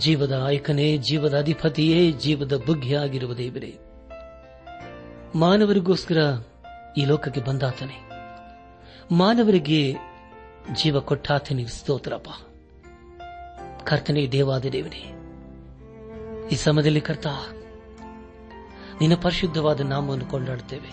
ಜೀವದ 0.00 0.44
ಆಯ್ಕನೇ 0.46 0.96
ಜೀವದ 0.96 1.38
ಅಧಿಪತಿಯೇ, 1.38 2.12
ಜೀವದ 2.12 2.62
ಬುಗ್ಗೆ 2.66 2.96
ಆಗಿರುವ 2.96 3.34
ದೇವರೇ 3.34 3.78
ಮಾನವರಿಗೋಸ್ಕರ 5.34 6.16
ಈ 6.96 7.04
ಲೋಕಕ್ಕೆ 7.04 7.40
ಬಂದಾತನೆ. 7.40 8.10
ಮಾನವರಿಗೆ 9.12 9.92
ಜೀವ 10.82 11.00
ಕೊಟ್ಟಾತನಿ 11.00 11.66
ಸ್ತೋತ್ರಪ್ಪ. 11.66 12.28
ಕರ್ತನೇ 13.84 14.26
ದೇವಾದ 14.26 14.64
ದೇವನೇ, 14.64 15.04
ಈ 16.52 16.54
ಸಮಯದಲ್ಲಿ 16.54 17.00
ಕರ್ತ, 17.00 17.26
ನಿನ್ನ 19.00 19.14
ಪರಿಶುದ್ಧವಾದ 19.14 19.80
ನಾಮವನ್ನು 19.80 20.26
ಕೊಂಡಾಡುತ್ತೇವೆ. 20.26 20.90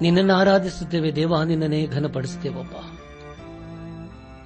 ನಿನ್ನನ್ನು 0.00 0.34
ಆರಾಧಿಸುತ್ತೇವೆ, 0.34 1.16
ದೇವ, 1.16 1.42
ನಿನ್ನನ್ನೇ 1.42 1.86
ಘನಪಡಿಸುತ್ತೇವಪ್ಪ. 1.86 2.76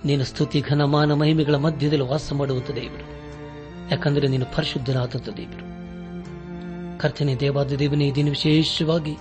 ನಿನ್ನ 0.05 0.23
ಸ್ತುತಿ, 0.23 0.61
ಘನಮಾನ, 0.61 1.13
ಮಹಿಮೆಗಳ 1.13 1.55
ಮಧ್ಯದಲ್ಲಿ 1.55 2.05
ವಾಸ 2.05 2.33
ಮಾಡುವಂತ 2.33 2.71
ದೇವರು. 2.71 3.14
ಯಾಕಂದರೆ 3.91 4.29
ನೀನು 4.29 4.47
ಪರಿಶುದ್ಧನಾದಂಥ 4.47 5.29
ದೇವರು. 5.29 5.75
ಕರ್ತನೆ 6.99 7.37
ದೇವಾದ 7.37 7.73
ದೇವನೇ 7.73 8.13
ದಿನ 8.13 8.29
ವಿಶೇಷವಾಗಿ 8.29 9.17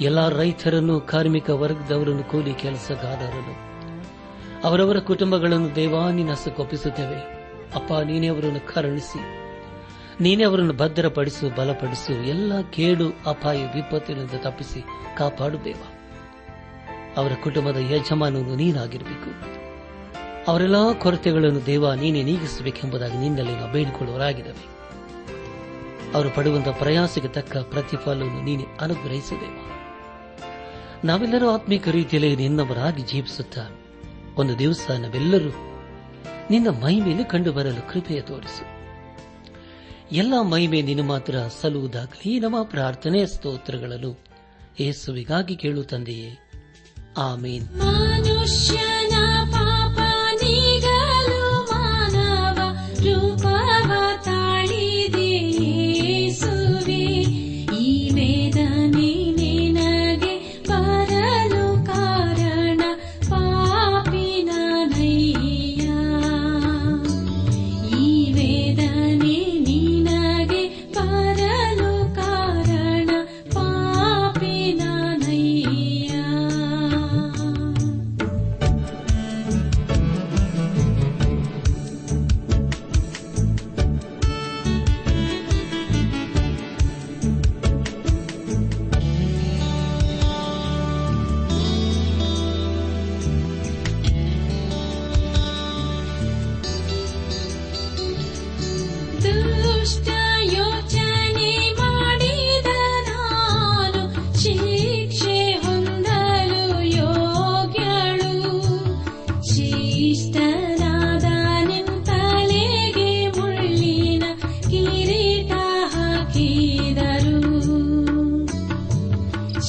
ಎಲ್ಲಾ 0.00 0.28
ರೈತರನ್ನು, 0.28 1.00
ಕಾರ್ಮಿಕ 1.00 1.50
ವರ್ಗದವರನ್ನು, 1.50 2.24
ಕೂಲಿ 2.24 2.54
ಕೆಲಸಗಾರರನ್ನು, 2.54 3.70
ಅವರವರ 4.68 4.98
ಕುಟುಂಬಗಳನ್ನು 4.98 5.74
ದೇವಾನಿನ 5.74 6.30
ಕೊಪ್ಪಿಸುತ್ತೇವೆ. 6.56 7.16
ಅಪ್ಪ, 7.74 7.92
ನೀನೇ 7.92 8.28
ಅವರನ್ನು 8.28 8.74
ಕರುಣಿಸಿ, 8.74 9.20
ನೀನೇ 10.20 10.44
ಅವರನ್ನು 10.44 10.72
ಭದ್ರಪಡಿಸು, 10.72 11.56
ಬಲಪಡಿಸು, 11.56 12.12
ಎಲ್ಲ 12.12 12.60
ಕೇಡು, 12.60 13.08
ಅಪಾಯ, 13.26 13.64
ವಿಪತ್ತಿನಿಂದ 13.64 14.30
ತಪ್ಪಿಸಿ 14.42 14.84
ಕಾಪಾಡು 15.16 15.64
ದೇವ. 15.64 15.82
ಅವರ 17.16 17.32
ಕುಟುಂಬದ 17.42 17.76
ಯಜಮಾನನು 17.76 18.56
ನೀನಾಗಿರಬೇಕು. 18.56 19.59
ಅವರೆಲ್ಲ 20.50 20.92
ಕೊರತೆಗಳನ್ನು 20.92 21.66
ದೇವ 21.66 21.94
ನೀನೇ 21.94 22.22
ನೀಗಿಸಬೇಕೆಂಬುದಾಗಿ 22.22 23.18
ನಿನ್ನಲ್ಲಿ 23.18 23.56
ನಾವು 23.56 23.72
ಬೇಡಿಕೊಳ್ಳುವರಾಗಿದ್ದೇವೆ 23.72 24.80
ಅವರು 26.14 26.30
ಪಡುವಂತಹ 26.30 26.70
ಪ್ರಯಾಸಕ್ಕೆ 26.70 27.28
ತಕ್ಕ 27.28 27.56
ಪ್ರತಿಫಲವನ್ನು 27.56 28.42
ನೀನೆ 28.42 28.64
ಅನುಗ್ರಹಿಸುದೇವ 28.80 29.70
ನಾವೆಲ್ಲರೂ 31.04 31.50
ಆತ್ಮೀಕ 31.50 31.88
ರೀತಿಯಲ್ಲಿ 31.88 32.36
ನಿನ್ನವರಾಗಿ 32.36 33.02
ಜೀವಿಸುತ್ತಾ 33.02 33.60
ಒಂದು 34.36 34.58
ದಿವಸ 34.58 34.90
ನಾವೆಲ್ಲರೂ 34.98 35.50
ನಿನ್ನ 36.50 36.68
ಮಹಿಮೆಯನ್ನು 36.68 37.24
ಕಂಡು 37.24 37.52
ಬರಲು 37.52 37.92
ಕೃಪೆಯ 37.92 38.20
ತೋರಿಸು. 38.20 38.80
ಎಲ್ಲ 40.12 40.42
ಮಹಿಮೆ 40.42 40.82
ನಿನ್ನ 40.82 41.08
ಮಾತ್ರ 41.08 41.34
ಸಲ್ಲುವುದಾಗಲಿ, 41.60 42.40
ನಮ್ಮ 42.40 42.62
ಪ್ರಾರ್ಥನೆ 42.62 43.26
ಸ್ತೋತ್ರಗಳನ್ನು 43.26 44.20
ಯೇಸುವಿಗಾಗಿ 44.80 45.56
ಕೇಳು 45.56 45.82
ತಂದೆಯೇ. 45.82 46.50
ಆಮೇನ್. 47.18 47.68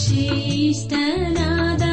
ಶ್ರೇಷ್ಠನಾದ 0.03 1.83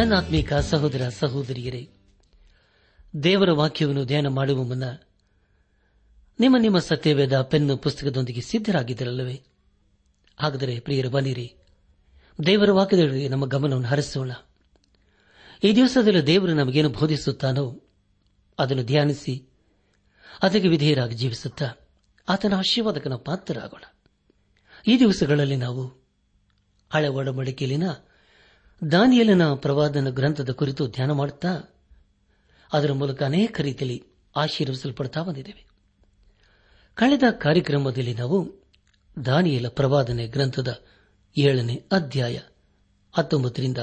ನನ್ನ 0.00 0.14
ಆತ್ಮೀಕ 0.14 0.52
ಸಹೋದರ 0.52 1.08
ಸಹೋದರಿಯರೇ, 1.08 1.90
ದೇವರ 3.22 3.50
ವಾಕ್ಯವನ್ನು 3.50 4.04
ಧ್ಯಾನ 4.04 4.26
ಮಾಡುವ 4.26 4.62
ಮುನ್ನ 4.62 4.84
ನಿಮ್ಮ 6.40 6.56
ನಿಮ್ಮ 6.58 6.78
ಸತ್ಯವೇದ 6.78 7.40
ಪೆನ್ನು 7.40 7.76
ಪುಸ್ತಕದೊಂದಿಗೆ 7.76 8.40
ಸಿದ್ದರಾಗಿದ್ದರಲ್ಲವೇ 8.40 9.42
ಹಾಗಾದರೆ 10.40 10.80
ಪ್ರಿಯರು 10.80 11.10
ಬನ್ನಿರಿ, 11.10 11.54
ದೇವರ 12.46 12.70
ವಾಕ್ಯದಲ್ಲಿ 12.72 13.28
ನಮ್ಮ 13.28 13.46
ಗಮನವನ್ನು 13.46 13.88
ಹರಿಸೋಣ. 13.88 14.30
ಈ 15.64 15.74
ದಿವಸದಲ್ಲಿ 15.74 16.26
ದೇವರು 16.26 16.54
ನಮಗೇನು 16.54 16.88
ಬೋಧಿಸುತ್ತಾನೋ 16.88 17.82
ಅದನ್ನು 18.58 18.82
ಧ್ಯಾನಿಸಿ, 18.82 19.48
ಅದಕ್ಕೆ 20.42 20.68
ವಿಧೇಯರಾಗಿ 20.68 21.14
ಜೀವಿಸುತ್ತ 21.14 21.62
ಆತನ 22.28 22.54
ಆಶೀರ್ವಾದಕನ 22.54 23.14
ಪಾತ್ರರಾಗೋಣ. 23.14 23.84
ಈ 24.86 24.98
ದಿವಸಗಳಲ್ಲಿ 24.98 25.56
ನಾವು 25.56 25.86
ಹಳೆ 26.90 27.08
ಒಡಂಬಡಿಕೆಯಲ್ಲಿನ 27.08 27.82
ದಾನಿಯಲಿನ 28.92 29.54
ಪ್ರವಾದನ 29.54 30.10
ಗ್ರಂಥದ 30.10 30.50
ಕುರಿತು 30.50 30.88
ಧ್ಯಾನ 30.88 31.10
ಮಾಡುತ್ತಾ, 31.10 31.60
ಅದರ 32.72 32.92
ಮೂಲಕ 32.92 33.22
ಅನೇಕ 33.22 33.60
ರೀತಿಯಲ್ಲಿ 33.60 34.04
ಆಶೀರ್ವಿಸಲ್ಪಡ್ತಾ 34.36 35.22
ಬಂದಿದ್ದೇವೆ. 35.22 35.66
ಕಳೆದ 36.94 37.22
ಕಾರ್ಯಕ್ರಮದಲ್ಲಿ 37.30 38.14
ನಾವು 38.14 38.68
ದಾನಿಯಲ 39.24 39.68
ಪ್ರವಾದನೆ 39.68 40.26
ಗ್ರಂಥದ 40.26 40.84
ಏಳನೇ 41.38 41.84
ಅಧ್ಯಾಯ 41.92 42.38
ಹತ್ತೊಂಬತ್ತರಿಂದ 43.12 43.78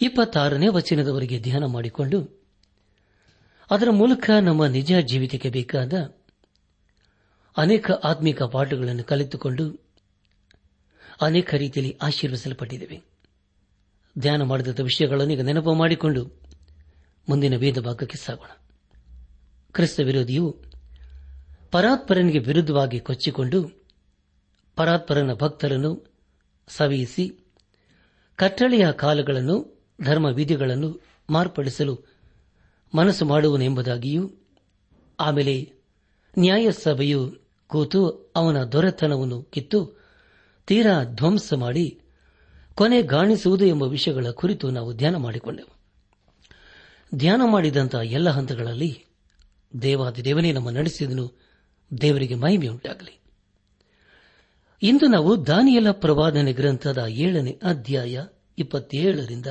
ಇಪ್ಪತ್ತಾರನೇ 0.00 0.68
ವಚನದವರೆಗೆ 0.68 1.40
ಧ್ಯಾನ 1.40 1.64
ಮಾಡಿಕೊಂಡು, 1.64 2.46
ಅದರ 3.70 3.90
ಮೂಲಕ 3.90 4.30
ನಮ್ಮ 4.42 4.66
ನಿಜ 4.66 4.92
ಜೀವಿತಕ್ಕೆ 5.00 5.50
ಬೇಕಾದ 5.50 5.92
ಅನೇಕ 7.56 7.90
ಆತ್ಮಿಕ 7.90 8.42
ಪಾಠಗಳನ್ನು 8.42 9.04
ಕಲಿತುಕೊಂಡು 9.04 9.90
ಅನೇಕ 11.20 11.54
ರೀತಿಯಲ್ಲಿ 11.54 11.98
ಆಶೀರ್ವಿಸಲ್ಪಟ್ಟಿದ್ದೇವೆ. 12.02 13.17
ಧ್ಯಾನ 14.18 14.42
ಮಾಡಿದ 14.42 14.80
ವಿಷಯಗಳನ್ನು 14.80 15.32
ಈಗ 15.32 15.40
ನೆನಪು 15.40 15.74
ಮಾಡಿಕೊಂಡು 15.74 16.22
ಮುಂದಿನ 17.28 17.56
ವೇದ 17.56 17.78
ಭಾಗಕ್ಕೆ 17.78 18.18
ಸಾಗೋಣ. 18.18 18.50
ಕ್ರಿಸ್ತ 19.72 20.00
ವಿರೋಧಿಯು 20.00 20.62
ಪರಾತ್ಪರನಿಗೆ 21.70 22.38
ವಿರುದ್ಧವಾಗಿ 22.38 23.00
ಕೊಚ್ಚಿಕೊಂಡು 23.00 23.58
ಪರಾತ್ಪರನ 24.76 25.34
ಭಕ್ತರನ್ನು 25.34 26.18
ಸವಿಯಿಸಿ 26.68 27.38
ಕಟ್ಟಳೆಯ 28.36 28.92
ಕಾಲಗಳನ್ನು 28.92 29.84
ಧರ್ಮ 30.04 30.26
ವಿಧಿಗಳನ್ನು 30.26 31.00
ಮಾರ್ಪಡಿಸಲು 31.30 31.94
ಮನಸ್ಸು 32.94 33.24
ಮಾಡುವನೆಂಬುದಾಗಿಯೂ 33.24 34.30
ಆಮೇಲೆ 35.20 35.72
ನ್ಯಾಯಸಭೆಯು 36.38 37.34
ಕೂತು 37.66 38.32
ಅವನ 38.36 38.64
ದೊರೆತನವನ್ನು 38.64 39.42
ಕಿತ್ತು 39.42 40.00
ತೀರಾ 40.66 41.04
ಧ್ವಂಸ 41.04 41.52
ಮಾಡಿ 41.56 42.00
ಕೊನೆಗಾಣಿಸುವುದು 42.78 43.64
ಎಂಬ 43.64 43.82
ವಿಷಯಗಳ 43.82 44.26
ಕುರಿತು 44.30 44.70
ನಾವು 44.70 44.94
ಧ್ಯಾನ 44.94 45.16
ಮಾಡಿಕೊಂಡೆವು. 45.16 45.76
ಧ್ಯಾನ 47.14 47.42
ಮಾಡಿದಂತಹ 47.44 48.00
ಎಲ್ಲ 48.00 48.30
ಹಂತಗಳಲ್ಲಿ 48.30 49.04
ದೇವಾದಿ 49.82 50.24
ದೇವನೇ 50.24 50.52
ನಮ್ಮ 50.52 50.70
ನಡೆಸಿದನು, 50.70 51.38
ದೇವರಿಗೆ 52.00 52.34
ಮಹಿಮೆಯುಂಟಾಗಲಿ 52.34 53.20
ಇಂದು 54.82 55.06
ನಾವು 55.06 55.46
ದಾನಿಯಲ 55.46 55.90
ಪ್ರವಾದನೆ 55.90 56.52
ಗ್ರಂಥದ 56.52 57.06
ಏಳನೇ 57.08 57.58
ಅಧ್ಯಾಯ 57.62 58.24
ಇಪ್ಪತ್ತೇಳರಿಂದ 58.58 59.46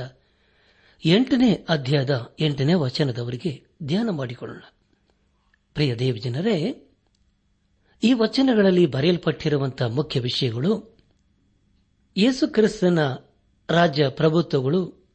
ಎಂಟನೇ 1.04 1.66
ಅಧ್ಯಾಯದ 1.68 2.34
ಎಂಟನೇ 2.40 2.74
ವಚನದವರಿಗೆ 2.74 3.64
ಧ್ಯಾನ 3.82 4.10
ಮಾಡಿಕೊಳ್ಳೋಣ. 4.10 4.62
ಪ್ರಿಯ 5.74 5.94
ದೇವಜನರೇ, 5.94 6.88
ಈ 8.02 8.12
ವಚನಗಳಲ್ಲಿ 8.12 8.86
ಬರೆಯಲ್ಪಟ್ಟಿರುವಂತಹ 8.86 9.86
ಮುಖ್ಯ 9.86 10.20
ವಿಷಯಗಳು 10.20 10.97
ಯೇಸು 12.20 12.48
ಕ್ರಿಸ್ತನ 12.48 13.14
ರಾಜ್ಯ 13.70 14.08
ಪ್ರಭುತ್ವಗಳು 14.08 15.08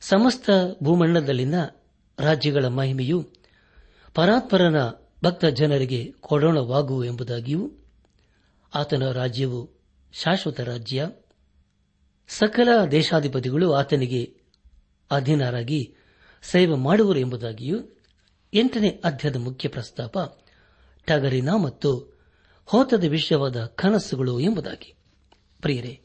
ಸಮಸ್ತ 0.00 0.50
ಭೂಮಂಡಲದಲ್ಲಿನ 0.82 1.54
ರಾಜ್ಯಗಳ 2.18 2.66
ಮಹಿಮೆಯು 2.66 3.28
ಪರಾತ್ಪರನ 4.14 4.76
ಭಕ್ತ 5.24 5.44
ಜನರಿಗೆ 5.44 6.12
ಕೊಡೋಣವಾಗುವು 6.20 7.04
ಎಂಬುದಾಗಿಯೂ 7.04 7.72
ಆತನ 8.74 9.10
ರಾಜ್ಯವು 9.10 9.70
ಶಾಶ್ವತ 10.12 10.60
ರಾಜ್ಯ. 10.60 11.10
ಸಕಲ 12.28 12.84
ದೇಶಾಧಿಪತಿಗಳು 12.84 13.72
ಆತನಿಗೆ 13.72 14.36
ಅಧೀನರಾಗಿ 15.10 15.94
ಸೇವೆ 16.42 16.74
ಮಾಡುವರು 16.74 17.18
ಎಂಬುದಾಗಿಯೂ 17.18 17.78
ಎಂಟನೇ 18.54 18.88
ಅಧ್ಯಾಯದ 18.88 19.36
ಮುಖ್ಯ 19.36 19.68
ಪ್ರಸ್ತಾಪ, 19.68 20.18
ಟಗರಿನ 21.06 21.50
ಮತ್ತು 21.50 22.20
ಹೋತದ 22.66 23.04
ವಿಷಯವಾದ 23.04 23.64
ಕನಸುಗಳು 23.64 24.40
ಎಂಬುದಾಗಿ. 24.40 24.94
ಪ್ರಿಯರೇ 25.60 26.00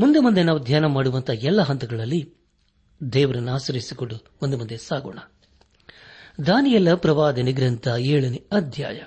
ಮುಂದೆ 0.00 0.18
ಮುಂದೆ 0.18 0.42
ನಾವು 0.42 0.58
ಧ್ಯಾನ 0.58 0.86
ಮಾಡುವಂತಹ 0.86 1.32
ಎಲ್ಲ 1.32 1.60
ಹಂತಗಳಲ್ಲಿ 1.60 2.34
ದೇವರನ್ನು 3.12 3.52
ಆಶ್ರಯಿಸಿಕೊಂಡು 3.52 4.16
ಮುಂದೆ 4.16 4.56
ಮುಂದೆ 4.56 4.76
ಸಾಗೋಣ. 4.76 5.18
ದಾನಿಯಲ್ಲ 6.46 6.94
ಪ್ರವಾದನೆ 6.94 7.52
ಗ್ರಂಥ 7.52 7.88
ಏಳನೇ 7.98 8.46
ಅಧ್ಯಾಯ. 8.52 9.02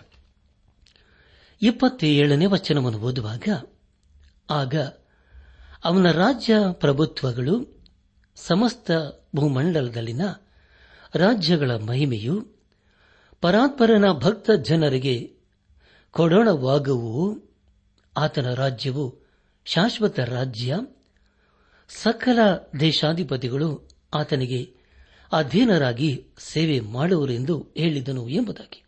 ಇಪ್ಪತ್ತೇಳನೇ 1.62 2.46
ವಚನವನ್ನು 2.46 3.00
ಓದುವಾಗ, 3.00 3.44
ಆಗ 4.50 4.76
ಅವನ 5.84 6.12
ರಾಜ್ಯ 6.12 6.56
ಪ್ರಭುತ್ವಗಳು, 6.72 7.86
ಸಮಸ್ತ 8.36 8.92
ಭೂಮಂಡಲದಲ್ಲಿನ 9.36 10.22
ರಾಜ್ಯಗಳ 11.16 11.72
ಮಹಿಮೆಯು, 11.72 12.48
ಪರಾತ್ಪರನ 13.42 14.12
ಭಕ್ತ 14.12 14.52
ಜನರಿಗೆ 14.52 15.36
ಕೊಡೋಣವಾಗುವು 16.12 17.40
ಆತನ 18.18 18.54
ರಾಜ್ಯವು 18.54 19.23
ಶಾಶ್ವತ 19.66 20.20
ರಾಜ್ಯ. 20.20 20.76
ಸಕಲ 21.88 22.40
ದೇಶಾಧಿಪತಿಗಳು 22.80 23.88
ಆತನಿಗೆ 24.14 24.74
ಅಧೀನರಾಗಿ 25.32 26.26
ಸೇವೆ 26.38 26.80
ಮಾಡುವರೆಂದು 26.80 27.68
ಹೇಳಿದನು 27.78 28.30
ಎಂಬುದಾಗಿ. 28.30 28.84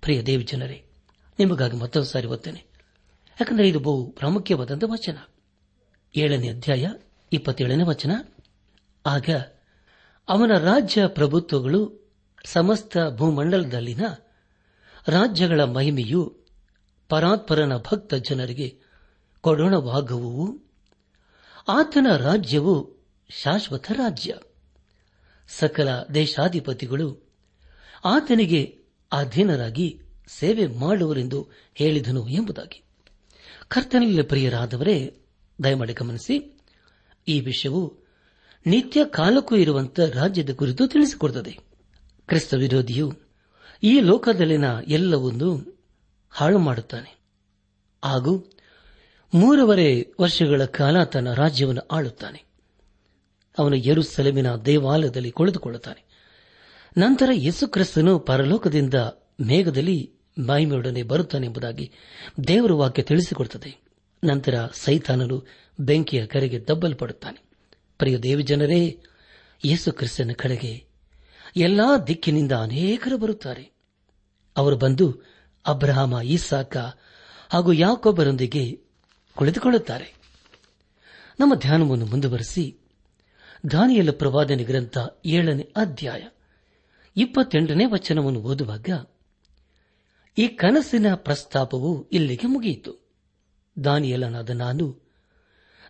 ಪ್ರಿಯ 0.00 0.22
ದೇವಜನರೇ 0.22 0.84
ನಿಮಗಾಗಿ 1.38 1.76
ಮತ್ತೊಂದು 1.76 2.08
ಸಾರಿ 2.08 2.26
ಓದ್ತೇನೆ 2.26 2.58
ಯಾಕಂದರೆ 3.30 3.68
ಇದು 3.68 3.80
ಬಹು 3.80 4.06
ಪ್ರಾಮುಖ್ಯವಾದಂತಹ 4.06 4.90
ವಚನ. 4.90 5.16
ಏಳನೇ 6.16 6.48
ಅಧ್ಯಾಯ, 6.48 6.86
ಇಪ್ಪತ್ತೇಳನೇ 7.32 7.82
ವಚನ. 7.82 8.10
ಆಗ 9.06 9.28
ಅವನ 10.28 10.58
ರಾಜ್ಯ 10.58 11.06
ಪ್ರಭುತ್ವಗಳು 11.06 12.12
ಸಮಸ್ತ 12.44 12.98
ಭೂಮಂಡಲದಲ್ಲಿನ 13.16 14.00
ರಾಜ್ಯಗಳ 15.08 15.64
ಮಹಿಮೆಯು 15.64 16.38
ಪರಾತ್ಪರನ 17.08 17.76
ಭಕ್ತ 17.76 18.14
ಜನರಿಗೆ 18.14 18.79
ಕೊಡೋಣವಾಗುವು 19.40 20.58
ಆತನ 21.68 22.06
ರಾಜ್ಯವು 22.16 22.96
ಶಾಶ್ವತ 23.30 23.92
ರಾಜ್ಯ. 23.92 24.34
ಸಕಲ 25.48 25.88
ದೇಶಾಧಿಪತಿಗಳು 26.14 27.30
ಆತನಿಗೆ 28.04 28.78
ಅಧೀನರಾಗಿ 29.12 30.00
ಸೇವೆ 30.28 30.66
ಮಾಡುವರೆಂದು 30.66 31.48
ಹೇಳಿದನು 31.74 32.28
ಎಂಬುದಾಗಿ. 32.28 32.82
ಕರ್ತನಲ್ಲಿ 33.68 34.22
ಪ್ರಿಯರಾದವರೇ, 34.22 35.16
ದಯಮಾಡಿ 35.64 35.92
ಗಮನಿಸಿ, 35.92 36.60
ಈ 37.28 37.40
ವಿಷಯವು 37.40 37.98
ನಿತ್ಯ 38.66 39.04
ಕಾಲಕ್ಕೂ 39.04 39.56
ಇರುವಂತಹ 39.56 40.06
ರಾಜ್ಯದ 40.06 40.50
ಕುರಿತು 40.52 40.88
ತಿಳಿಸಿಕೊಡುತ್ತದೆ. 40.88 41.58
ಕ್ರಿಸ್ತ 42.26 42.54
ವಿರೋಧಿಯು 42.54 43.12
ಈ 43.82 44.00
ಲೋಕದಲ್ಲಿನ 44.00 44.64
ಎಲ್ಲವನ್ನೂ 44.88 45.78
ಹಾಳು 46.30 46.58
ಮಾಡುತ್ತಾನೆ 46.58 47.20
ಹಾಗೂ 48.04 48.50
ಮೂರುವರೆ 49.34 50.12
ವರ್ಷಗಳ 50.20 50.64
ಕಾಲ 50.64 51.04
ತನ್ನ 51.04 51.32
ರಾಜ್ಯವನ್ನು 51.32 51.80
ಆಳುತ್ತಾನೆ. 51.80 52.44
ಅವನು 53.58 53.76
ಯರುಸೆಲೆಮಿನ 53.76 54.54
ದೇವಾಲಯದಲ್ಲಿ 54.54 55.30
ಕುಳಿತುಕೊಳ್ಳುತ್ತಾನೆ. 55.30 56.04
ನಂತರ 56.98 57.30
ಯೇಸುಕ್ರಿಸ್ತನು 57.32 58.18
ಪರಲೋಕದಿಂದ 58.18 58.94
ಮೇಘದಲ್ಲಿ 59.40 60.12
ಮಹಿಮೆಯೊಡನೆ 60.48 61.02
ಬರುತ್ತಾನೆಂಬುದಾಗಿ 61.02 61.92
ದೇವರ 62.46 62.72
ವಾಕ್ಯ 62.72 63.02
ತಿಳಿಸಿಕೊಡುತ್ತದೆ. 63.02 63.82
ನಂತರ 64.24 64.54
ಸೈತಾನನು 64.72 65.46
ಬೆಂಕಿಯ 65.80 66.26
ಕರೆಗೆ 66.26 66.66
ದಬ್ಬಲ್ಪಡುತ್ತಾನೆ. 66.68 67.42
ಪ್ರಿಯ 67.98 68.18
ದೇವಜನರೇ, 68.18 68.98
ಯೇಸು 69.64 69.92
ಕ್ರಿಸ್ತನ 69.92 70.30
ಕಡೆಗೆ 70.36 70.84
ಎಲ್ಲಾ 71.56 71.98
ದಿಕ್ಕಿನಿಂದ 71.98 72.52
ಅನೇಕರು 72.52 73.18
ಬರುತ್ತಾರೆ. 73.18 73.72
ಅವರು 74.56 74.76
ಬಂದು 74.76 75.22
ಅಬ್ರಹಾಮ, 75.66 76.14
ಇಸಾಕ 76.24 76.76
ಹಾಗೂ 77.50 77.72
ಯಾಕೊಬ್ಬರೊಂದಿಗೆ 77.72 78.89
ಕುಳಿತುಕೊಳ್ಳುತ್ತಾರೆ. 79.34 80.14
ನಮ್ಮ 81.40 81.54
ಧ್ಯಾನವನ್ನು 81.54 82.06
ಮುಂದುವರೆಸಿ, 82.06 82.76
ದಾನಿಯಲ 83.70 84.10
ಪ್ರವಾದನೆ 84.10 84.64
ಗ್ರಂಥ 84.64 84.98
ಏಳನೇ 85.26 85.72
ಅಧ್ಯಾಯ 85.76 86.28
ಇಪ್ಪತ್ತೆಂಟನೇ 87.16 87.84
ವಚನವನ್ನು 87.84 88.40
ಓದುವಾಗ, 88.40 88.88
ಈ 90.38 90.48
ಕನಸಿನ 90.48 91.14
ಪ್ರಸ್ತಾಪವು 91.14 92.08
ಇಲ್ಲಿಗೆ 92.08 92.46
ಮುಗಿಯಿತು. 92.46 93.10
ದಾನಿಯಲನಾದ 93.84 94.50
ನಾನು 94.50 95.00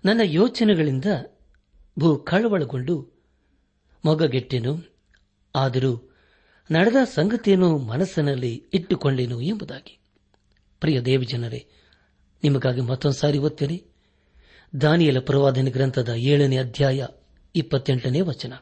ನನ್ನ 0.04 0.20
ಯೋಚನೆಗಳಿಂದ 0.24 1.04
ಭೂ 1.98 2.16
ಕಳವಳಗೊಂಡು, 2.16 3.12
ಮೊಗಗೆಟ್ಟೆನು, 4.04 4.94
ಆದರೂ 5.56 6.16
ನಡೆದ 6.70 6.96
ಸಂಗತಿಯನ್ನು 7.04 7.78
ಮನಸ್ಸಿನಲ್ಲಿ 7.78 8.64
ಇಟ್ಟುಕೊಂಡೆನು 8.74 9.40
ಎಂಬುದಾಗಿ. 9.40 9.98
ಪ್ರಿಯ 10.80 11.00
ದೇವಜನರೇ 11.00 11.66
ನಿಮಗಾಗಿ 12.42 12.80
ಮತ್ತೊಂದು 12.80 13.16
ಸಾರಿ 13.16 13.38
ಓದ್ತೇನೆ. 13.38 13.84
ದಾನಿಯಲ 14.80 15.18
ಪ್ರವಾದನ 15.18 15.68
ಗ್ರಂಥದ 15.70 16.08
ಏಳನೇ 16.08 16.56
ಅಧ್ಯಾಯ 16.56 17.06
ಇಪ್ಪತ್ತೆಂಟನೇ 17.54 18.20
ವಚನ. 18.20 18.52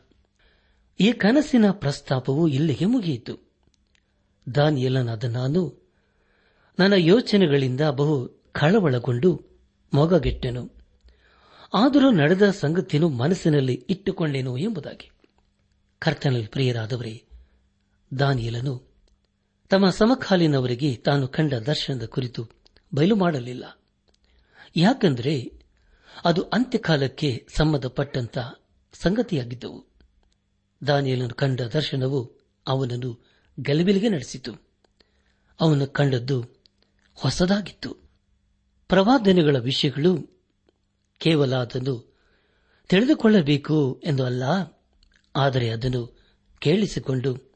ಈ 1.00 1.12
ಕನಸಿನ 1.12 1.70
ಪ್ರಸ್ತಾಪವು 1.70 2.48
ಇಲ್ಲಿಗೆ 2.48 2.84
ಮುಗಿಯಿತು. 2.84 3.52
ದಾನಿಯಲನಾದ 4.54 5.24
ನಾನು 5.24 5.88
ನನ್ನ 6.78 6.92
ಯೋಚನೆಗಳಿಂದ 6.92 7.80
ಬಹು 7.80 8.28
ಕಳವಳಗೊಂಡು 8.52 9.46
ಮೊಗಗೆಟ್ಟೆನು. 9.94 10.72
ಆದರೂ 11.74 12.10
ನಡೆದ 12.10 12.50
ಸಂಗತಿಯನ್ನು 12.50 13.08
ಮನಸ್ಸಿನಲ್ಲಿ 13.08 13.86
ಇಟ್ಟುಕೊಂಡೆನು 13.90 14.56
ಎಂಬುದಾಗಿ. 14.56 15.10
ಕರ್ತನಲ್ಲಿ 15.98 16.46
ಪ್ರಿಯರಾದವರೇ, 16.46 17.24
ದಾನಿಯಲನು 18.18 18.88
ತಮ್ಮ 19.68 19.90
ಸಮಕಾಲೀನವರಿಗೆ 19.90 20.96
ತಾನು 20.96 21.28
ಕಂಡ 21.28 21.54
ದರ್ಶನದ 21.54 22.04
ಕುರಿತು 22.04 22.57
ಬಯಲು 22.94 23.16
ಮಾಡಲಿಲ್ಲ. 23.16 23.78
ಯಾಕೆಂದರೆ 24.76 25.52
ಅದು 26.24 26.42
ಅಂತ್ಯಕಾಲಕ್ಕೆ 26.42 27.46
ಸಂಬಂಧಪಟ್ಟಂತ 27.56 28.38
ಸಂಗತಿಯಾಗಿದ್ದವು. 28.92 29.86
ದಾನಿಯಲನ್ನು 30.86 31.34
ಕಂಡ 31.34 31.60
ದರ್ಶನವು 31.60 32.38
ಅವನನ್ನು 32.66 33.26
ಗಲಿಬಿಲಿಗೆ 33.60 34.08
ನಡೆಸಿತು. 34.08 34.52
ಅವನು 35.60 35.86
ಕಂಡದ್ದು 35.86 36.44
ಹೊಸದಾಗಿತ್ತು. 37.14 37.96
ಪ್ರವಾದನೆಗಳ 38.88 39.56
ವಿಷಯಗಳು 39.56 40.42
ಕೇವಲ 41.18 41.56
ಅದನ್ನು 41.56 42.16
ತಿಳಿದುಕೊಳ್ಳಬೇಕು 42.88 44.00
ಎಂದು 44.04 44.24
ಅಲ್ಲ, 44.24 44.42
ಆದರೆ 45.36 45.70
ಅದನ್ನು 45.70 46.20
ಕೇಳಿಸಿಕೊಂಡು, 46.58 47.54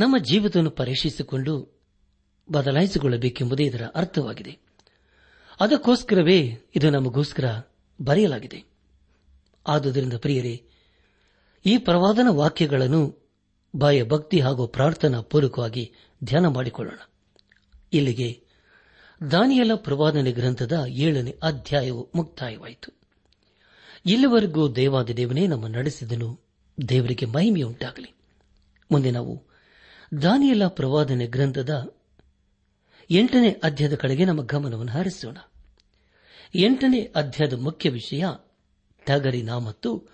ನಮ್ಮ 0.00 0.18
ಜೀವಿತವನ್ನು 0.18 0.70
ಪರೀಕ್ಷಿಸಿಕೊಂಡು 0.70 1.75
ಬದಲಾಯಿಸಿಕೊಳ್ಳಬೇಕೆಂಬುದೇ 2.52 3.64
ಇದರ 3.64 3.82
ಅರ್ಥವಾಗಿದೆ. 3.94 4.58
ಅದಕ್ಕೋಸ್ಕರವೇ 5.60 6.58
ಇದು 6.76 6.90
ನಮಗೋಸ್ಕರ 6.90 7.60
ಬರೆಯಲಾಗಿದೆ. 8.02 8.64
ಆದುದರಿಂದ 9.66 10.12
ಪ್ರಿಯರೇ, 10.12 10.64
ಈ 11.66 11.78
ಪ್ರವಾದನ 11.78 12.26
ವಾಕ್ಯಗಳನ್ನು 12.28 13.26
ಬಾಯ 13.76 14.02
ಭಕ್ತಿ 14.02 14.40
ಹಾಗೂ 14.40 14.66
ಪ್ರಾರ್ಥನಾ 14.66 15.20
ಪೂರ್ವಕವಾಗಿ 15.20 15.92
ಧ್ಯಾನ 16.24 16.46
ಮಾಡಿಕೊಳ್ಳೋಣ. 16.46 16.98
ಇಲ್ಲಿಗೆ 17.92 18.44
ದಾನಿಯಲ 19.30 19.70
ಪ್ರವಾದನೆ 19.74 20.32
ಗ್ರಂಥದ 20.32 20.84
ಏಳನೇ 20.88 21.38
ಅಧ್ಯಾಯವು 21.42 22.10
ಮುಕ್ತಾಯವಾಯಿತು. 22.14 22.92
ಇಲ್ಲಿವರೆಗೂ 24.06 24.68
ದೇವಾದ 24.68 25.10
ದೇವನೇ 25.10 25.46
ನಮ್ಮ 25.46 25.66
ನಡೆಸಿದನು, 25.66 26.40
ದೇವರಿಗೆ 26.88 27.26
ಮಹಿಮೆಯುಂಟಾಗಲಿ. 27.26 28.14
ಮುಂದೆ 28.92 29.10
ನಾವು 29.10 29.42
ದಾನಿಯಲ 30.22 30.66
ಪ್ರವಾದನೆ 30.66 31.26
ಗ್ರಂಥದ 31.26 31.96
ಎಂಟನೇ 33.10 33.60
ಅಧ್ಯಾಯದ 33.62 33.94
ಕಡೆಗೆ 33.94 34.24
ನಮ್ಮ 34.24 34.42
ಗಮನವನ್ನು 34.42 34.92
ಹರಿಸೋಣ. 34.92 35.36
ಎಂಟನೇ 36.54 37.12
ಅಧ್ಯಾಯದ 37.14 37.52
ಮುಖ್ಯ 37.52 37.90
ವಿಷಯ 37.90 38.24
ಟಗರಿನ 39.06 39.56
ಮತ್ತು 39.56 40.08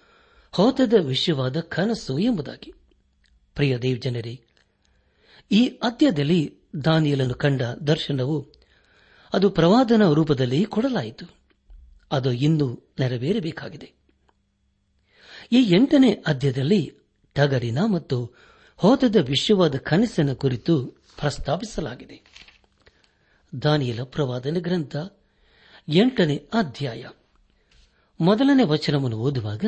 ಹೋತದ 0.52 0.92
ವಿಷಯವಾದ 1.00 1.60
ಕನಸು 1.60 2.18
ಎಂಬುದಾಗಿ. 2.18 2.74
ಪ್ರಿಯ 3.54 3.78
ದೇವ್ 3.78 4.00
ಜನರೇ, 4.00 4.40
ಈ 5.52 5.66
ಅಧ್ಯಾಯದಲ್ಲಿ 5.66 6.54
ದಾನಿಯಲನ್ನು 6.84 7.34
ಕಂಡ 7.34 7.62
ದರ್ಶನವು 7.62 8.52
ಅದು 9.32 9.50
ಪ್ರವಾದನ 9.50 10.12
ರೂಪದಲ್ಲಿ 10.12 10.64
ಕೊಡಲಾಯಿತು. 10.64 11.26
ಅದು 12.12 12.32
ಇನ್ನೂ 12.32 12.92
ನೆರವೇರಬೇಕಾಗಿದೆ. 13.00 13.92
ಈ 15.52 15.62
ಎಂಟನೇ 15.62 16.22
ಅಧ್ಯಾಯದಲ್ಲಿ 16.26 16.92
ಟಗರಿನ 17.34 17.78
ಮತ್ತು 17.84 18.32
ಹೋತದ 18.76 19.16
ವಿಶ್ವವಾದ 19.16 19.76
ಕನಸಿನ 19.76 20.32
ಕುರಿತು 20.32 20.86
ಪ್ರಸ್ತಾಪಿಸಲಾಗಿದೆ. 21.20 22.42
ದಾನಿಯಲ 23.62 24.02
ಪ್ರವಾದನೆ 24.02 24.60
ಗ್ರಂಥ 24.60 24.96
ಎಂಟನೇ 25.88 26.36
ಅಧ್ಯಾಯ. 26.36 27.06
ಮೊದಲನೇ 28.20 28.62
ವಚನವನ್ನು 28.62 29.18
ಓದುವಾಗ, 29.18 29.64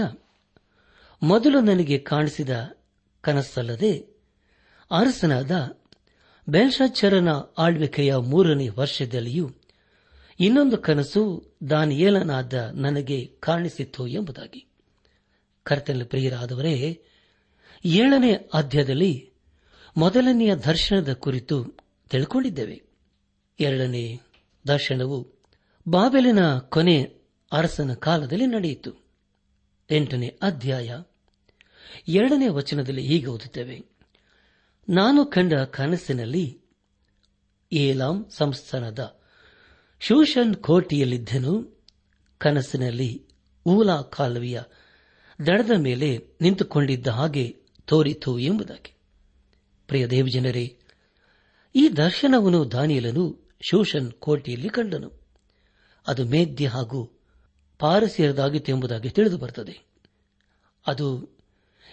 ಮೊದಲು 1.23 1.61
ನನಗೆ 1.61 1.99
ಕಾಣಿಸಿದ 1.99 2.77
ಕನಸಲ್ಲದೆ 3.21 3.99
ಅರಸನಾದ 4.91 5.79
ಬೆಲ್ಶಾಚರನ 6.49 7.29
ಆಳ್ವಿಕೆಯ 7.59 8.17
ಮೂರನೇ 8.17 8.69
ವರ್ಷದಲ್ಲಿಯೂ 8.69 9.51
ಇನ್ನೊಂದು 10.41 10.79
ಕನಸು 10.79 11.55
ದಾನಿಯೇಲನಾದ 11.71 12.55
ನನಗೆ 12.75 13.27
ಕಾಣಿಸಿತ್ತು 13.27 14.07
ಎಂಬುದಾಗಿ. 14.07 14.67
ಕರ್ತನ 15.63 16.03
ಪ್ರಿಯರಾದವರೇ, 16.05 17.03
ಏಳನೇ 17.85 18.33
ಅಧ್ಯಾಯದಲ್ಲಿ 18.55 19.33
ಮೊದಲನೆಯ 19.97 20.55
ದರ್ಶನದ 20.57 21.13
ಕುರಿತು 21.13 21.65
ತಿಳ್ಕೊಂಡಿದ್ದೇವೆ. 22.11 22.94
ಎರಡನೇ 23.61 24.21
ದರ್ಶನವು 24.67 25.33
ಬಾಬೆಲಿನ 25.89 26.59
ಕೊನೆ 26.59 27.03
ಅರಸನ 27.53 27.95
ಕಾಲದಲ್ಲಿ 27.95 28.47
ನಡೆಯಿತು. 28.47 29.05
ಎಂಟನೇ 29.91 30.39
ಅಧ್ಯಾಯ. 30.43 30.99
ಎರಡನೇ 32.09 32.49
ವಚನದಲ್ಲಿ 32.49 33.07
ಹೀಗೆ 33.07 33.27
ಓದುತ್ತೇವೆ. 33.27 33.83
ನಾನು 34.89 35.25
ಕಂಡ 35.25 35.55
ಕನಸಿನಲ್ಲಿ 35.55 36.61
ಏಲಾಂ 37.73 38.27
ಸಂಸ್ಥಾನದ 38.31 39.21
ಶೂಷನ್ 40.01 40.55
ಕೋಟೆಯಲ್ಲಿದ್ದನು. 40.55 41.83
ಕನಸಿನಲ್ಲಿ 42.39 43.27
ಊಲಾ 43.67 44.03
ಕಾಲುವೆಯ 44.03 44.61
ದಡದ 45.47 45.71
ಮೇಲೆ 45.77 46.19
ನಿಂತುಕೊಂಡಿದ್ದ 46.41 47.07
ಹಾಗೆ 47.07 47.57
ತೋರಿತು 47.87 48.39
ಎಂಬುದಾಗಿ. 48.39 48.95
ಪ್ರಿಯ 49.87 50.07
ದೇವಜನರೇ, 50.07 50.79
ಈ 51.75 51.89
ದರ್ಶನವನ್ನು 51.89 52.73
ದಾನಿಯಲನು 52.73 53.44
ಶೂಷನ್ 53.61 54.13
ಕೋಟೆಯಲ್ಲಿ 54.13 54.69
ಕಂಡನು. 54.69 55.13
ಅದು 56.07 56.25
ಮೇದ್ಯ 56.25 56.67
ಹಾಗೂ 56.67 57.11
ಪಾರಸಿಯರದಾಗಿತ್ತು 57.79 58.73
ಎಂಬುದಾಗಿ 58.73 59.11
ತಿಳಿದು 59.11 59.39
ಬರುತ್ತದೆ. 59.39 59.87
ಅದು 60.87 61.37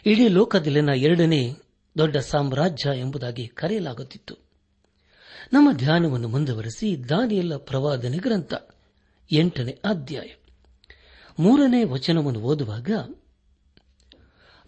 ಇಡೀ 0.06 0.28
ಲೋಕದಲ್ಲಿನ 0.28 0.90
ಎರಡನೇ 0.96 1.56
ದೊಡ್ಡ 1.98 2.18
ಸಾಮ್ರಾಜ್ಯ 2.18 3.00
ಎಂಬುದಾಗಿ 3.00 3.48
ಕರೆಯಲಾಗುತ್ತಿತ್ತು. 3.48 4.36
ನಮ್ಮ 5.54 5.72
ಧ್ಯಾನವನ್ನು 5.72 6.28
ಮುಂದುವರೆಸಿ 6.28 7.10
ದಾನಿಯಲ್ಲ 7.10 7.58
ಪ್ರವಾದನೆ 7.58 8.18
ಗ್ರಂಥ 8.18 8.54
ಎಂಟನೇ 9.32 9.72
ಅಧ್ಯಾಯ 9.72 10.26
ಮೂರನೇ 11.40 11.84
ವಚನವನ್ನು 11.84 12.40
ಓದುವಾಗ, 12.40 13.16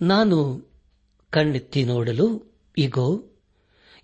ನಾನು 0.01 0.67
ಕಣ್ಣೆತ್ತಿ 1.29 1.83
ನೋಡಲು, 1.83 2.53
ಇಗೋ, 2.77 3.25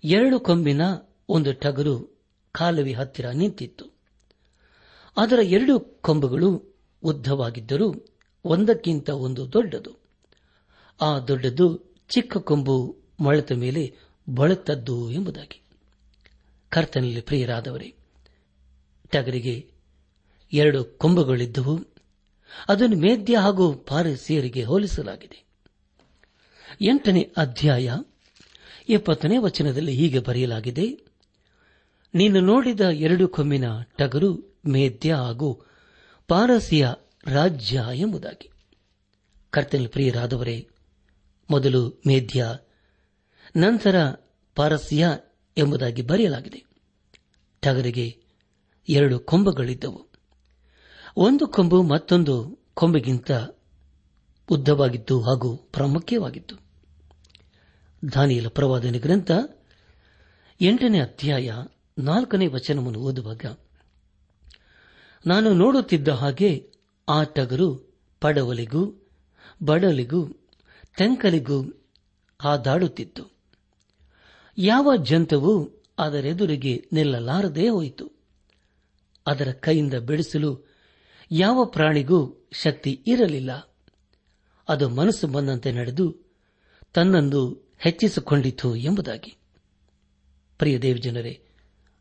ಎರಡು 0.04 0.40
ಕೊಂಬಿನ 0.40 0.80
ಒಂದು 1.28 1.52
ಟಗರು 1.52 2.19
ಕಾಲುವೆ 2.52 2.92
ಹತ್ತಿರ 2.92 3.30
ನಿಂತಿತ್ತು. 3.30 3.84
ಅದರ 5.16 5.38
ಎರಡು 5.42 5.80
ಕೊಂಬುಗಳು 5.80 6.76
ಉದ್ದವಾಗಿದ್ದರೂ 7.02 7.94
ಒಂದಕ್ಕಿಂತ 8.44 9.10
ಒಂದು 9.10 9.52
ದೊಡ್ಡದು. 9.52 10.00
ಆ 11.00 11.18
ದೊಡ್ಡದು 11.18 11.94
ಚಿಕ್ಕ 12.08 12.36
ಕೊಂಬು 12.36 12.98
ಮೊಳೆತ 13.20 13.52
ಮೇಲೆ 13.52 13.96
ಬಳತದ್ದು 14.34 15.10
ಎಂಬುದಾಗಿ. 15.10 15.62
ಕರ್ತನಲ್ಲಿ 16.68 17.20
ಪ್ರಿಯರಾದವರೇ, 17.20 17.94
ಟಗರಿಗೆ 19.08 19.70
ಎರಡು 20.52 20.84
ಕೊಂಬುಗಳಿದ್ದವು. 20.84 21.78
ಅದನ್ನು 22.68 22.96
ಮೇದ್ಯ 22.96 23.38
ಹಾಗೂ 23.38 23.72
ಪಾರಸಿಯರಿಗೆ 23.72 24.64
ಹೋಲಿಸಲಾಗಿದೆ. 24.64 25.44
ಎಂಟನೇ 26.80 27.32
ಅಧ್ಯಾಯ 27.36 27.94
ಇಪ್ಪತ್ತನೇ 28.88 29.38
ವಚನದಲ್ಲಿ 29.38 29.92
ಹೀಗೆ 29.92 30.18
ಬರೆಯಲಾಗಿದೆ 30.18 31.09
ನೀನು 32.14 32.40
ನೋಡಿದ 32.40 32.80
ಎರಡು 32.80 33.28
ಕೊಂಬಿನ 33.28 33.64
ಟಗರು 33.98 34.58
ಮೇದ್ಯ 34.66 35.14
ಹಾಗೂ 35.14 35.64
ಪಾರಸಿಯ 36.28 36.88
ರಾಜ್ಯ 37.26 37.84
ಎಂಬುದಾಗಿ. 37.94 38.50
ಕರ್ತನ 39.50 39.86
ಪ್ರಿಯರಾದವರೇ, 39.88 40.68
ಮೊದಲು 41.50 42.02
ಮೇದ್ಯ, 42.06 42.46
ನಂತರ 43.56 43.94
ಪಾರಸಿಯ 44.54 45.08
ಎಂಬುದಾಗಿ 45.56 46.02
ಬರೆಯಲಾಗಿದೆ. 46.02 46.64
ಟಗರಿಗೆ 47.60 48.22
ಎರಡು 48.88 49.18
ಕೊಂಬುಗಳಿದ್ದವು. 49.18 50.08
ಒಂದು 51.16 51.46
ಕೊಂಬು 51.46 51.82
ಮತ್ತೊಂದು 51.82 52.58
ಕೊಂಬಿಗಿಂತ 52.74 53.30
ಉದ್ದವಾಗಿತ್ತು 54.50 55.20
ಹಾಗೂ 55.20 55.56
ಪ್ರಾಮುಖ್ಯವಾಗಿತ್ತು. 55.56 56.56
ದಾನಿಯಲ 58.14 58.48
ಪ್ರವಾದನೆ 58.48 58.98
ಗ್ರಂಥ 58.98 59.30
ಎಂಟನೇ 60.60 61.00
ಅಧ್ಯಾಯ 61.00 61.52
ನಾಲ್ಕನೇ 61.98 62.46
ವಚನವನ್ನು 62.46 62.98
ಓದುವಾಗ, 62.98 63.46
ನಾನು 65.26 65.54
ನೋಡುತ್ತಿದ್ದ 65.54 66.08
ಹಾಗೆ 66.08 66.70
ಆ 67.08 67.22
ಟಗರು 67.22 67.94
ಪಡವಲಿಗೂ, 68.20 69.08
ಬಡಲಿಗೂ, 69.62 70.28
ತೆಂಕಲಿಗೂ 70.96 71.86
ಹಾದಾಡುತ್ತಿತ್ತು. 72.40 73.24
ಯಾವ 74.58 74.96
ಜಂತವೂ 74.96 75.82
ಅದರೆದುರಿಗೆ 75.98 76.88
ನಿಲ್ಲಲಾರದೇ 76.92 77.68
ಹೋಯಿತು. 77.68 78.10
ಅದರ 79.26 79.52
ಕೈಯಿಂದ 79.52 79.94
ಬಿಡಿಸಲು 79.94 80.70
ಯಾವ 81.30 81.64
ಪ್ರಾಣಿಗೂ 81.64 82.48
ಶಕ್ತಿ 82.52 83.04
ಇರಲಿಲ್ಲ. 83.06 83.74
ಅದು 84.68 84.88
ಮನಸ್ಸು 84.88 85.26
ಬಂದಂತೆ 85.26 85.72
ನಡೆದು 85.72 86.16
ತನ್ನಂದು 86.92 87.68
ಹೆಚ್ಚಿಸಿಕೊಂಡಿತು 87.78 88.76
ಎಂಬುದಾಗಿ. 88.76 89.36
ಪ್ರಿಯ 90.58 90.78
ದೇವಜನರೇ 90.78 91.46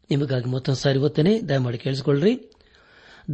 ನಿಮಗಾಗಿ 0.09 0.49
ಮತ್ತೊಂದು 0.49 0.79
ಸಾರಿ 0.79 0.99
ಒತ್ತನೆ 0.99 1.41
ದಯಮಾಡಿ 1.41 1.77
ಕೇಳಿಸಿಕೊಳ್ಳ್ರಿ. 1.77 2.51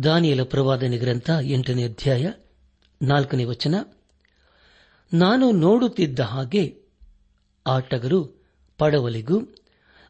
ದಾನಿಯಲ 0.04 0.44
ಪ್ರವಾದನೆ 0.44 0.98
ಗ್ರಂಥ 0.98 1.30
ಎಂಟನೇ 1.42 1.84
ಅಧ್ಯಾಯ 1.84 2.32
ನಾಲ್ಕನೇ 3.02 3.44
ವಚನ. 3.44 3.76
ನಾನು 5.14 5.52
ನೋಡುತ್ತಿದ್ದ 5.52 6.20
ಹಾಗೆ 6.20 6.82
ಆ 7.68 7.80
ಟಗರು 7.80 8.46
ಪಡವಲಿಗೂ 8.78 9.42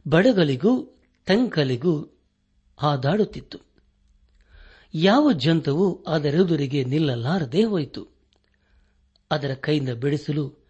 ಬಡಗಲಿಗೂ 0.08 0.84
ತಂಕಲಿಗೂ 1.26 2.24
ಹಾದಾಡುತ್ತಿತ್ತು. 2.78 3.60
ಯಾವ 4.94 5.32
ಜಂತವು 5.32 6.04
ಅದರೆದುರಿಗೆ 6.08 6.84
ನಿಲ್ಲಲಾರದೆ 6.84 7.64
ಹೋಯಿತು. 7.64 8.08
ಅದರ 9.32 9.54
ಕೈಯಿಂದ 9.54 9.90
ಬಿಡಿಸಲು 9.90 10.66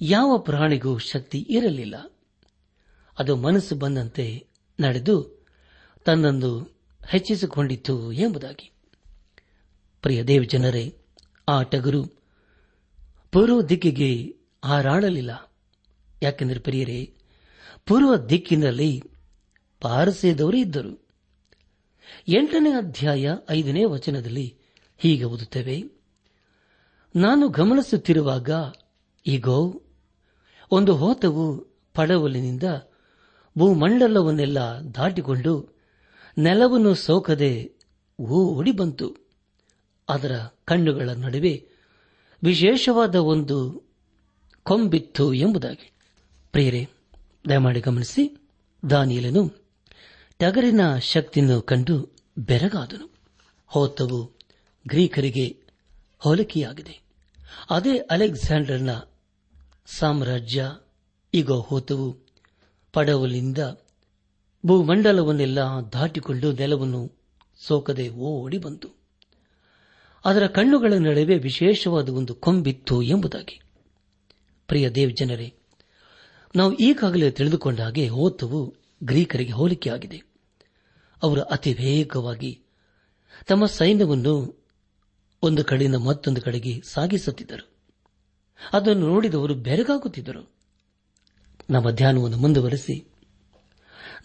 ಯಾವ 0.00 0.38
ಪ್ರಾಣಿಗೂ 0.38 0.98
ಶಕ್ತಿ 0.98 1.46
ಇರಲಿಲ್ಲ. 1.48 2.12
ಅದು 3.18 3.36
ಮನಸ್ಸು 3.36 3.74
ಬಂದಂತೆ 3.74 4.51
ನಡೆದು 4.82 5.46
ತನ್ನನ್ನು 6.04 6.80
ಹೆಚ್ಚಿಸಿಕೊಂಡಿತು 7.08 8.12
ಎಂಬುದಾಗಿ. 8.12 8.72
ಪ್ರಿಯ 10.02 10.24
ದೇವ್ 10.24 10.46
ಜನರೇ, 10.46 10.96
ಆ 11.48 11.62
ಟಗರು 11.62 12.04
ಪೂರ್ವ 13.32 13.62
ದಿಕ್ಕಿಗೆ 13.62 14.36
ಹಾರಾಡಲಿಲ್ಲ. 14.64 15.52
ಯಾಕೆಂದರೆ 16.22 16.58
ಪ್ರಿಯರೇ, 16.58 17.14
ಪೂರ್ವ 17.86 18.16
ದಿಕ್ಕಿನಲ್ಲಿ 18.16 19.02
ಪಾರಸೆದವರು 19.80 20.56
ಇದ್ದರು. 20.56 21.08
ಎಂಟನೇ 22.28 22.70
ಅಧ್ಯಾಯ 22.70 23.36
ಐದನೇ 23.50 23.84
ವಚನದಲ್ಲಿ 23.84 24.58
ಹೀಗೆ 24.98 25.24
ಓದುತ್ತೇವೆ. 25.24 26.02
ನಾನು 27.16 27.48
ಗಮನಿಸುತ್ತಿರುವಾಗ 27.48 28.50
ಈಗೋ 29.26 29.82
ಒಂದು 30.70 30.96
ಹೋತವು 30.96 31.60
ಪಡವಲಿನಿಂದ 31.94 32.62
ಭೂಮಂಡಲವನ್ನೆಲ್ಲ 33.58 34.58
ದಾಟಿಕೊಂಡು 34.94 35.76
ನೆಲವನ್ನು 36.38 36.94
ಸೋಕದೆ 36.94 37.72
ಓಡಿ 38.20 38.72
ಬಂತು. 38.72 39.16
ಅದರ 40.08 40.40
ಕಣ್ಣುಗಳ 40.64 41.10
ನಡುವೆ 41.10 41.68
ವಿಶೇಷವಾದ 42.44 43.14
ಒಂದು 43.14 43.82
ಕೊಂಬಿತ್ತು 44.62 45.34
ಎಂಬುದಾಗಿ. 45.34 45.92
ಪ್ರೇರೆ 46.52 46.88
ದಯಮಾಡಿ 47.48 47.80
ಗಮನಿಸಿ, 47.80 48.48
ದಾನಿಯಲನು 48.90 49.54
ಟಗರಿನ 50.38 50.98
ಶಕ್ತಿಯನ್ನು 50.98 51.62
ಕಂಡು 51.62 52.10
ಬೆರಗಾದನು. 52.38 53.10
ಹೋತವು 53.66 54.32
ಗ್ರೀಕರಿಗೆ 54.88 55.56
ಹೋಲಿಕೆಯಾಗಿದೆ. 56.18 57.02
ಅದೇ 57.70 57.98
ಅಲೆಕ್ಸಾಂಡರ್ನ 57.98 58.90
ಸಾಮ್ರಾಜ್ಯ, 59.86 60.70
ಈಗ 61.34 61.50
ಹೋತವು 61.50 62.31
ಪಡವಲಿಂದ 62.92 63.58
ಭೂಮಂಡಲವನ್ನೆಲ್ಲ 64.66 65.58
ದಾಟಿಕೊಂಡು 65.92 66.52
ನೆಲವನ್ನು 66.52 67.12
ಸೋಕದೆ 67.58 68.08
ಓಡಿ 68.08 68.58
ಬಂತು. 68.58 68.88
ಅದರ 70.24 70.46
ಕಣ್ಣುಗಳ 70.46 70.92
ನಡುವೆ 70.92 71.38
ವಿಶೇಷವಾದ 71.38 72.08
ಒಂದು 72.08 72.34
ಕೊಂಬಿತ್ತು 72.34 73.02
ಎಂಬುದಾಗಿ. 73.02 73.60
ಪ್ರಿಯ 74.66 74.90
ದೇವ್ 74.90 75.12
ಜನರೇ, 75.12 75.54
ನಾವು 76.56 76.74
ಈಗಾಗಲೇ 76.74 77.30
ತಿಳಿದುಕೊಂಡ 77.30 77.80
ಹಾಗೆ 77.80 78.08
ಹೋತವು 78.08 78.74
ಗ್ರೀಕರಿಗೆ 79.02 79.52
ಹೋಲಿಕೆಯಾಗಿದೆ 79.52 80.22
ಅವರು 81.22 81.40
ಅತಿ 81.40 81.74
ವೇಗವಾಗಿ 81.74 82.62
ತಮ್ಮ 83.46 83.66
ಸೈನ್ಯವನ್ನು 83.66 84.66
ಒಂದು 85.42 85.64
ಕಡೆಯಿಂದ 85.64 85.94
ಮತ್ತೊಂದು 85.94 86.40
ಕಡೆಗೆ 86.40 86.82
ಸಾಗಿಸುತ್ತಿದ್ದರು. 86.88 87.70
ಅದನ್ನು 88.72 89.06
ನೋಡಿದವರು 89.06 89.54
ಬೆರಗಾಗುತ್ತಿದ್ದರು. 89.54 90.51
ನಮ್ಮ 91.70 91.90
ಧ್ಯಾನವನ್ನು 91.90 92.36
ಮುಂದುವರೆಸಿ 92.36 93.12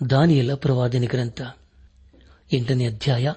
ದಾನಿಯಲ 0.09 0.53
ಪ್ರವಾದನೆ 0.53 1.07
ಗ್ರಂಥ 1.07 1.41
ಎಂಟನೇ 2.53 2.85
ಅಧ್ಯಾಯ 2.85 3.33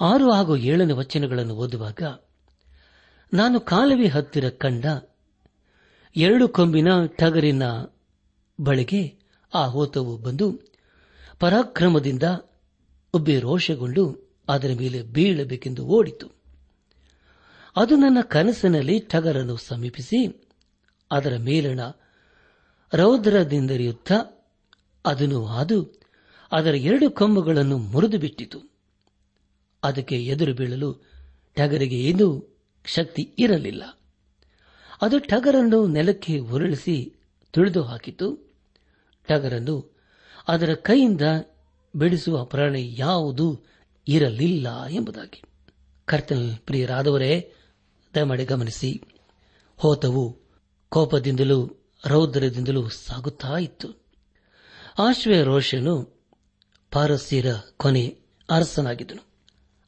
ಆರು 0.00 0.32
ಹಾಗೂ 0.32 0.56
ಏಳನೇ 0.56 0.92
ವಚನಗಳನ್ನು 0.92 1.54
ಓದುವಾಗ, 1.54 2.02
ನಾನು 3.34 3.60
ಕಾಲುವೆ 3.60 4.06
ಹತ್ತಿರ 4.06 4.48
ಕಂಡ 4.48 4.84
ಎರಡು 6.16 6.48
ಕೊಂಬಿನ 6.48 6.86
ಟಗರಿನ 7.06 7.62
ಬಳಿಗೆ 8.60 9.18
ಆ 9.54 9.66
ಹೋತವು 9.66 10.16
ಬಂದು 10.18 10.60
ಪರಾಕ್ರಮದಿಂದ 11.38 12.22
ಉಬ್ಬಿ 13.14 13.40
ರೋಷಗೊಂಡು 13.40 14.32
ಅದರ 14.48 14.70
ಮೇಲೆ 14.78 15.02
ಬೀಳಬೇಕೆಂದು 15.02 15.86
ಓಡಿತು. 15.86 16.26
ಅದು 17.76 17.96
ನನ್ನ 17.96 18.18
ಕನಸಿನಲ್ಲಿ 18.20 18.98
ಟಗರನ್ನು 18.98 19.56
ಸಮೀಪಿಸಿ 19.56 20.48
ಅದರ 21.10 21.36
ಮೇಲಣ 21.36 21.80
ರೌದ್ರದಿಂದರಿಯುತ್ತ 22.92 24.12
ಅದನ್ನು 25.06 25.44
ಹಾದು 25.44 26.00
ಅದರ 26.52 26.74
ಎರಡು 26.74 27.10
ಕೊಂಬುಗಳನ್ನು 27.10 27.78
ಮುರಿದು 27.78 28.18
ಬಿಟ್ಟಿತು. 28.18 28.70
ಅದಕ್ಕೆ 29.84 30.24
ಎದುರು 30.24 30.54
ಬೀಳಲು 30.54 31.04
ಟಗರಿಗೆ 31.54 31.96
ಏನೂ 31.96 32.56
ಶಕ್ತಿ 32.84 33.22
ಇರಲಿಲ್ಲ. 33.38 33.98
ಅದು 35.02 35.18
ಟಗರನ್ನು 35.18 35.86
ನೆಲಕ್ಕೆ 35.86 36.38
ಉರುಳಿಸಿ 36.38 37.14
ತುಳಿದು 37.50 37.82
ಹಾಕಿತು. 37.82 38.52
ಟಗರನ್ನು 39.28 39.96
ಅದರ 40.48 40.74
ಕೈಯಿಂದ 40.74 41.20
ಬಿಡಿಸುವ 41.96 42.44
ಪ್ರಾಣಿ 42.44 42.94
ಯಾವುದೂ 42.98 43.58
ಇರಲಿಲ್ಲ 44.08 44.86
ಎಂಬುದಾಗಿ. 44.86 45.42
ಕರ್ತನ 46.04 46.54
ಪ್ರಿಯರಾದವರೇ, 46.66 47.52
ದಯಮಾಡಿ 48.14 48.44
ಗಮನಿಸಿ. 48.44 49.02
ಹೋತವು 49.76 50.36
ಕೋಪದಿಂದಲೂ 50.88 51.70
ರೌದ್ರದಿಂದಲೂ 52.08 52.88
ಸಾಗುತ್ತಾ 52.88 53.58
ಇತ್ತು. 53.58 53.88
ಆಶ್ವಯ 54.98 55.42
ರೋಷನು 55.42 56.18
ಪಾರಸ್ಯರ 56.92 57.46
ಕೊನೆ 57.76 58.18
ಅರಸನಾಗಿದ್ದನು. 58.50 59.22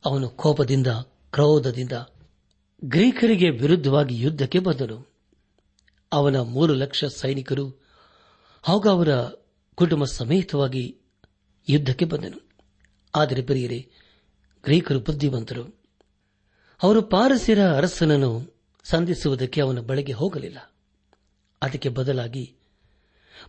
ಅವನು 0.04 0.28
ಕೋಪದಿಂದ, 0.28 0.86
ಕ್ರೋಧದಿಂದ 1.30 1.92
ಗ್ರೀಕರಿಗೆ 2.84 3.50
ವಿರುದ್ಧವಾಗಿ 3.50 4.20
ಯುದ್ಧಕ್ಕೆ 4.20 4.58
ಬಂದನು. 4.58 5.12
ಅವನ 6.12 6.40
ಮೂರು 6.40 6.74
ಲಕ್ಷ 6.74 7.04
ಸೈನಿಕರು 7.04 7.84
ಹಾಗೂ 8.62 8.88
ಅವರ 8.88 9.08
ಕುಟುಂಬ 9.74 10.04
ಸಮೇತವಾಗಿ 10.04 10.98
ಯುದ್ಧಕ್ಕೆ 11.68 12.04
ಬಂದನು. 12.04 12.50
ಆದರೆ 13.14 13.42
ಬರೆಯರೆ 13.42 13.78
ಗ್ರೀಕರು 14.64 15.00
ಬುದ್ಧಿವಂತರು. 15.00 15.80
ಅವರು 16.82 17.02
ಪಾರಸ್ಯರ 17.02 17.72
ಅರಸನನ್ನು 17.72 18.60
ಸಂಧಿಸುವುದಕ್ಕೆ 18.84 19.60
ಅವನ 19.60 19.80
ಬಳಿಗೆ 19.80 20.12
ಹೋಗಲಿಲ್ಲ. 20.12 20.58
ಅದಕ್ಕೆ 21.62 21.88
ಬದಲಾಗಿ 21.88 22.54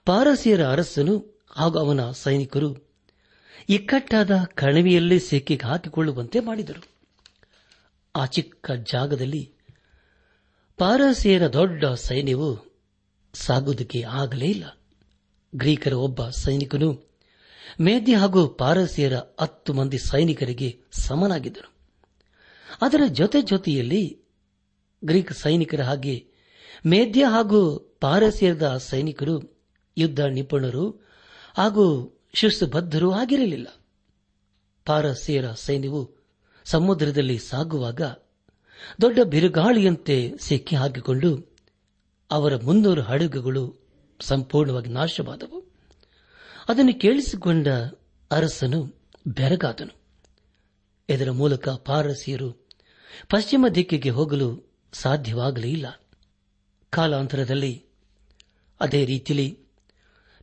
ಪಾರಸಿಯರ 0.06 0.68
ಅರಸನು 0.68 1.46
ಹಾಗೂ 1.52 1.80
ಅವನ 1.80 2.12
ಸೈನಿಕರು 2.12 2.70
ಇಕ್ಕಟ್ಟಾದ 3.70 4.32
ಕಣವಿಯಲ್ಲಿ 4.56 5.20
ಸಿಕ್ಕಿಗೆ 5.20 5.68
ಹಾಕಿಕೊಳ್ಳುವಂತೆ 5.68 6.40
ಮಾಡಿದರು. 6.40 6.82
ಆ 8.16 8.26
ಚಿಕ್ಕ 8.26 8.72
ಜಾಗದಲ್ಲಿ 8.72 9.54
ಪಾರಸಿಯರ 10.78 11.48
ದೊಡ್ಡ 11.48 11.86
ಸೈನ್ಯವು 11.86 12.50
ಸಾಗುವುದಕ್ಕೆ 13.34 14.02
ಆಗಲೇ 14.02 14.46
ಇಲ್ಲ. 14.46 14.64
ಗ್ರೀಕರ 15.56 15.94
ಒಬ್ಬ 15.94 16.30
ಸೈನಿಕನು 16.30 17.12
ಮೇದ್ಯ 17.82 18.16
ಹಾಗೂ 18.16 18.48
ಪಾರಸಿಯರ 18.48 19.16
ಹತ್ತು 19.40 19.74
ಮಂದಿ 19.74 19.98
ಸೈನಿಕರಿಗೆ 19.98 20.82
ಸಮನಾಗಿದ್ದರು 20.92 21.70
ಅದರ 22.82 23.02
ಜೊತೆ 23.08 23.42
ಜೊತೆಯಲ್ಲಿ 23.42 24.22
ಗ್ರೀಕ್ 25.06 25.34
ಸೈನಿಕರ 25.34 25.82
ಹಾಗೆ 25.82 26.31
ಮೇದ್ಯ 26.86 27.26
ಹಾಗೂ 27.26 27.80
ಪಾರಸಿಯದ 28.02 28.78
ಸೈನಿಕರು, 28.78 29.64
ಯುದ್ಧ 29.98 30.20
ನಿಪುಣರು 30.20 30.90
ಹಾಗೂ 31.58 32.18
ಶಿಸ್ತುಬದ್ಧರೂ 32.34 33.12
ಆಗಿರಲಿಲ್ಲ. 33.12 33.68
ಪಾರಸಿಯರ 34.86 35.52
ಸೈನ್ಯವು 35.52 36.12
ಸಮುದ್ರದಲ್ಲಿ 36.66 37.38
ಸಾಗುವಾಗ 37.38 38.02
ದೊಡ್ಡ 39.02 39.20
ಬಿರುಗಾಳಿಯಂತೆ 39.20 40.34
ಸಿಕ್ಕಿ 40.40 40.76
ಹಾಕಿಕೊಂಡು 40.76 41.58
ಅವರ 42.32 42.56
ಮುನ್ನೂರು 42.56 43.02
ಹಡಗುಗಳು 43.02 43.82
ಸಂಪೂರ್ಣವಾಗಿ 44.20 44.90
ನಾಶವಾದವು. 44.90 45.72
ಅದನ್ನು 46.70 47.00
ಕೇಳಿಸಿಕೊಂಡ 47.00 47.68
ಅರಸನು 48.32 48.96
ಬೆರಗಾದನು. 49.28 50.02
ಇದರ 51.10 51.32
ಮೂಲಕ 51.32 51.70
ಪಾರಸಿಯರು 51.70 52.52
ಪಶ್ಚಿಮ 53.30 53.66
ದಿಕ್ಕಿಗೆ 53.76 54.10
ಹೋಗಲು 54.10 54.72
ಸಾಧ್ಯವಾಗಲೇ 54.94 55.68
ಇಲ್ಲ. 55.68 56.01
ಕಾಲಾಂತರದಲ್ಲಿ 56.94 57.86
ಅದೇ 58.82 59.06
ರೀತಿಯಲ್ಲಿ 59.06 59.60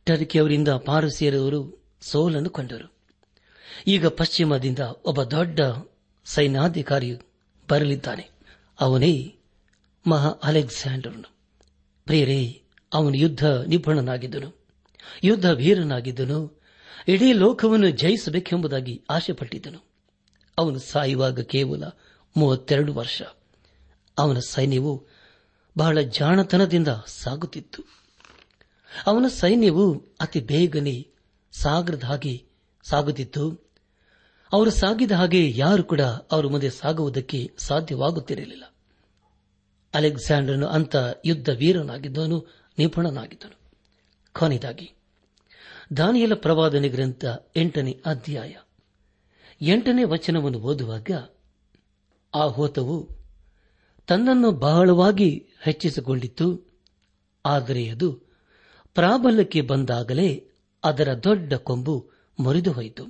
ಟರ್ಕಿಯವರಿಂದ 0.03 0.67
ಪಾರಸಿಯರವರು 0.67 1.87
ಸೋಲನ್ನು 2.01 2.49
ಕಂಡರು. 2.49 2.93
ಈಗ 3.87 4.07
ಪಶ್ಚಿಮದಿಂದ 4.07 4.79
ಒಬ್ಬ 4.79 5.23
ದೊಡ್ಡ 5.23 5.59
ಸೈನ್ಯಾಧಿಕಾರಿಯು 6.25 7.17
ಬರಲಿದ್ದಾನೆ. 7.69 8.29
ಅವನೇ 8.79 9.35
ಮಹಾ 10.07 10.29
ಅಲೆಕ್ಸಾಂಡರ್ನು. 10.43 11.35
ಪ್ರಿಯರೇ, 12.05 12.63
ಅವನು 12.93 13.17
ಯುದ್ಧ 13.17 13.45
ನಿಪುಣನಾಗಿದ್ದನು. 13.47 14.65
ಯುದ್ಧ 15.23 15.51
ವೀರನಾಗಿದ್ದನು. 15.51 16.61
ಇಡೀ 17.07 17.33
ಲೋಕವನ್ನು 17.33 17.89
ಜಯಿಸಬೇಕೆಂಬುದಾಗಿ 17.89 19.03
ಆಶೆಪಟ್ಟಿದ್ದನು. 19.09 19.83
ಅವನು 20.57 20.79
ಸಾಯುವಾಗ 20.79 21.39
ಕೇವಲ 21.39 21.83
ಮೂವತ್ತೆರಡು 22.37 22.93
ವರ್ಷ. 22.93 23.21
ಅವನ 24.17 24.39
ಸೈನ್ಯವು 24.39 25.08
ಬಹಳ 25.79 25.99
ಜಾಣತನದಿಂದ 25.99 26.87
ಸಾಗುತ್ತಿತ್ತು. 27.07 27.83
ಅವನ 29.07 29.25
ಸೈನ್ಯವು 29.27 30.05
ಅತಿ 30.21 30.39
ಬೇಗನೆ 30.39 31.07
ಸಾಗರದ 31.51 32.03
ಹಾಗೆ 32.03 32.43
ಸಾಗುತ್ತಿತ್ತು. 32.83 33.71
ಅವರು 34.53 34.69
ಸಾಗಿದ 34.69 35.11
ಹಾಗೆ 35.11 35.57
ಯಾರು 35.57 35.83
ಕೂಡ 35.83 36.01
ಅವರ 36.01 36.47
ಮುಂದೆ 36.47 36.69
ಸಾಗುವುದಕ್ಕೆ 36.69 37.51
ಸಾಧ್ಯವಾಗುತ್ತಿರಲಿಲ್ಲ. 37.57 38.63
ಅಲೆಕ್ಸಾಂಡರ್ನು 39.93 40.67
ಅಂತ 40.67 40.95
ಯುದ್ಧ 41.25 41.49
ವೀರನಾಗಿದ್ದನು 41.49 42.47
ನಿಪುಣನಾಗಿದ್ದನು. 42.77 43.57
ಕೊನೆಯದಾಗಿ, 44.39 44.93
ದಾನಿಯಲ 45.97 46.33
ಪ್ರವಾದನೆ 46.33 46.89
ಗ್ರಂಥ 46.89 47.25
ಎಂಟನೇ 47.55 48.01
ಅಧ್ಯಾಯ. 48.05 48.55
ಎಂಟನೇ 49.61 50.03
ವಚನವನ್ನು 50.03 50.59
ಓದುವಾಗ 50.59 51.11
ಆ 52.35 52.43
ಹೋತವು 52.43 53.18
ತನ್ನನ್ನು 54.09 54.51
ಬಹಳವಾಗಿ 54.51 55.45
ಹೆಚ್ಚಿಸಿಕೊಂಡಿತ್ತು 55.61 56.67
ಆದರೆ 57.45 57.89
ಅದು 57.89 58.13
ಪ್ರಾಬಲ್ಯಕ್ಕೆ 58.95 59.61
ಬಂದಾಗಲೇ 59.61 60.47
ಅದರ 60.83 61.13
ದೊಡ್ಡ 61.23 61.53
ಕೊಂಬು 61.53 62.09
ಮುರಿದು 62.39 62.71
ಹೋಯಿತು 62.71 63.03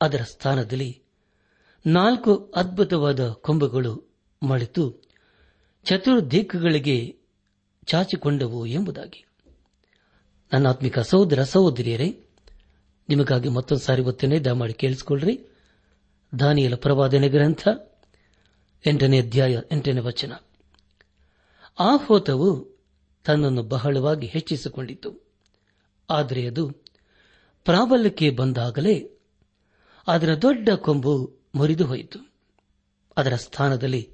ಅದರ 0.00 0.20
ಸ್ಥಾನದಲ್ಲಿ 0.22 1.02
ನಾಲ್ಕು 1.86 2.52
ಅದ್ಭುತವಾದ 2.56 3.28
ಕೊಂಬುಗಳು 3.28 4.14
ಮಳೆತು 4.42 5.02
ಚತುರ್ದಿಕ್ಕುಗಳಿಗೆ 5.84 7.18
ಚಾಚಿಕೊಂಡವು 7.84 8.66
ಎಂಬುದಾಗಿ. 8.66 9.26
ನನ್ನಾತ್ಮಿಕ 10.52 10.98
ಸಹೋದರ, 10.98 11.42
ಸಹೋದರಿಯರೇ, 11.42 12.24
ನಿಮಗಾಗಿ 13.08 13.48
ಮತ್ತೊಂದು 13.48 13.82
ಸಾರಿ 13.82 14.02
ಒತ್ತನೆ 14.02 14.38
ದಯಮಾಡಿ 14.38 14.72
ಕೇಳಿಸಿಕೊಳ್ಳ್ರಿ. 14.72 15.46
ದಾನಿಯಲ 16.38 16.74
ಪ್ರವಾದನೆ 16.74 17.28
ಗ್ರಂಥ 17.28 17.68
ಎಂಟನೇ 18.86 19.20
ಅಧ್ಯಾಯ, 19.20 19.58
ಎಂಟನೇ 19.72 20.00
ವಚನ. 20.00 20.32
ಆ 21.78 21.96
ಹೋತವು 21.96 22.78
ತನ್ನನ್ನು 23.24 23.62
ಬಹಳವಾಗಿ 23.62 24.26
ಹೆಚ್ಚಿಸಿಕೊಂಡಿತು. 24.26 25.26
ಆದರೆ 26.10 26.46
ಅದು 26.46 26.70
ಪ್ರಾಬಲ್ಯಕ್ಕೆ 27.64 28.30
ಬಂದಾಗಲೇ 28.30 29.10
ಅದರ 30.06 30.34
ದೊಡ್ಡ 30.42 30.68
ಕೊಂಬು 30.76 31.38
ಮುರಿದು 31.54 31.86
ಹೋಯಿತು. 31.86 32.32
ಅದರ 33.16 33.34
ಸ್ಥಾನದಲ್ಲಿ 33.34 34.10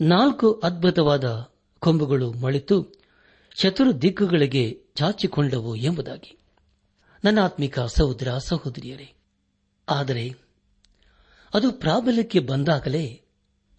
ನಾಲ್ಕು 0.00 0.52
ಅದ್ಭುತವಾದ 0.52 1.52
ಕೊಂಬುಗಳು 1.78 2.32
ಮಳಿತು 2.32 2.92
ಚತುರ್ದಿಕ್ಕುಗಳಿಗೆ 3.60 4.82
ಚಾಚಿಕೊಂಡವು 4.94 5.76
ಎಂಬುದಾಗಿ. 5.76 6.38
ನನ್ನ 7.24 7.40
ಆತ್ಮಿಕ 7.40 7.80
ಸಹೋದರ 7.80 8.38
ಸಹೋದರಿಯರೇ, 8.38 9.14
ಆದರೆ 9.88 10.36
ಅದು 11.54 11.72
ಪ್ರಾಬಲ್ಯಕ್ಕೆ 11.72 12.38
ಬಂದಾಗಲೇ 12.38 13.21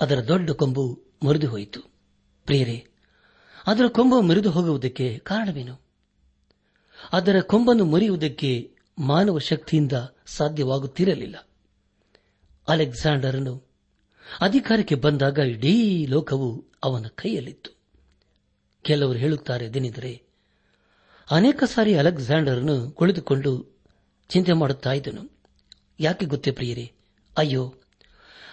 ಅದರ 0.01 0.19
ದೊಡ್ಡ 0.19 0.51
ಕೊಂಬು 0.51 1.03
ಮುರಿದು 1.23 1.49
ಹೋಯಿತು. 1.49 1.81
ಪ್ರಿಯರೇ, 2.45 2.87
ಅದರ 3.67 3.87
ಕೊಂಬು 3.87 4.21
ಮುರಿದು 4.21 4.51
ಹೋಗುವುದಕ್ಕೆ 4.51 5.17
ಕಾರಣವೇನು? 5.17 5.81
ಅದರ 7.11 7.39
ಕೊಂಬನ್ನು 7.41 7.85
ಮುರಿಯುವುದಕ್ಕೆ 7.85 8.71
ಮಾನವ 8.99 9.37
ಶಕ್ತಿಯಿಂದ 9.37 9.91
ಸಾಧ್ಯವಾಗುತ್ತಿರಲಿಲ್ಲ. 10.25 11.47
ಅಲೆಕ್ಸಾಂಡರನು 12.67 13.63
ಅಧಿಕಾರಕ್ಕೆ 14.41 14.95
ಬಂದಾಗ 14.95 15.37
ಇಡೀ 15.37 16.05
ಲೋಕವು 16.05 16.65
ಅವನ 16.83 17.05
ಕೈಯಲ್ಲಿತ್ತು. 17.15 17.77
ಕೆಲವರು 18.81 19.17
ಹೇಳುತ್ತಾರೆ 19.17 19.73
ದಿನಿದರೆ 19.73 20.23
ಅನೇಕ 21.31 21.63
ಸಾರಿ 21.63 21.95
ಅಲೆಕ್ಸಾಂಡರ್ನು 21.95 22.91
ಕುಳಿತುಕೊಂಡು 22.91 23.79
ಚಿಂತೆ 24.29 24.53
ಮಾಡುತ್ತಾ 24.53 24.93
ಇದ್ದನು. 24.93 25.37
ಯಾಕೆ 25.99 26.25
ಗೊತ್ತೇ 26.25 26.51
ಪ್ರಿಯರೇ? 26.51 26.91
ಅಯ್ಯೋ 27.37 27.75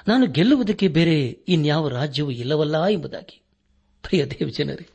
ನಾನು 0.09 0.27
ಗೆಲ್ಲುವುದಕ್ಕೆ 0.27 0.89
ಬೇರೆ 0.89 1.27
ಇನ್ಯಾವ 1.27 1.89
ರಾಜ್ಯವೂ 1.89 2.31
ಇಲ್ಲವಲ್ಲ 2.31 2.87
ಎಂಬುದಾಗಿ. 2.87 3.43
ಪ್ರಿಯ 4.03 4.27
ದೇವಜನರೇ 4.27 4.89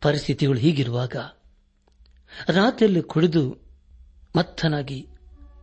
ಪರಿಸ್ಥಿತಿಗಳು 0.00 0.58
ಹೀಗಿರುವಾಗ 0.58 1.16
ರಾತ್ರಿಯಲ್ಲಿ 2.48 3.02
ಕುಡಿದು 3.02 3.56
ಮತ್ತನಾಗಿ 4.36 5.08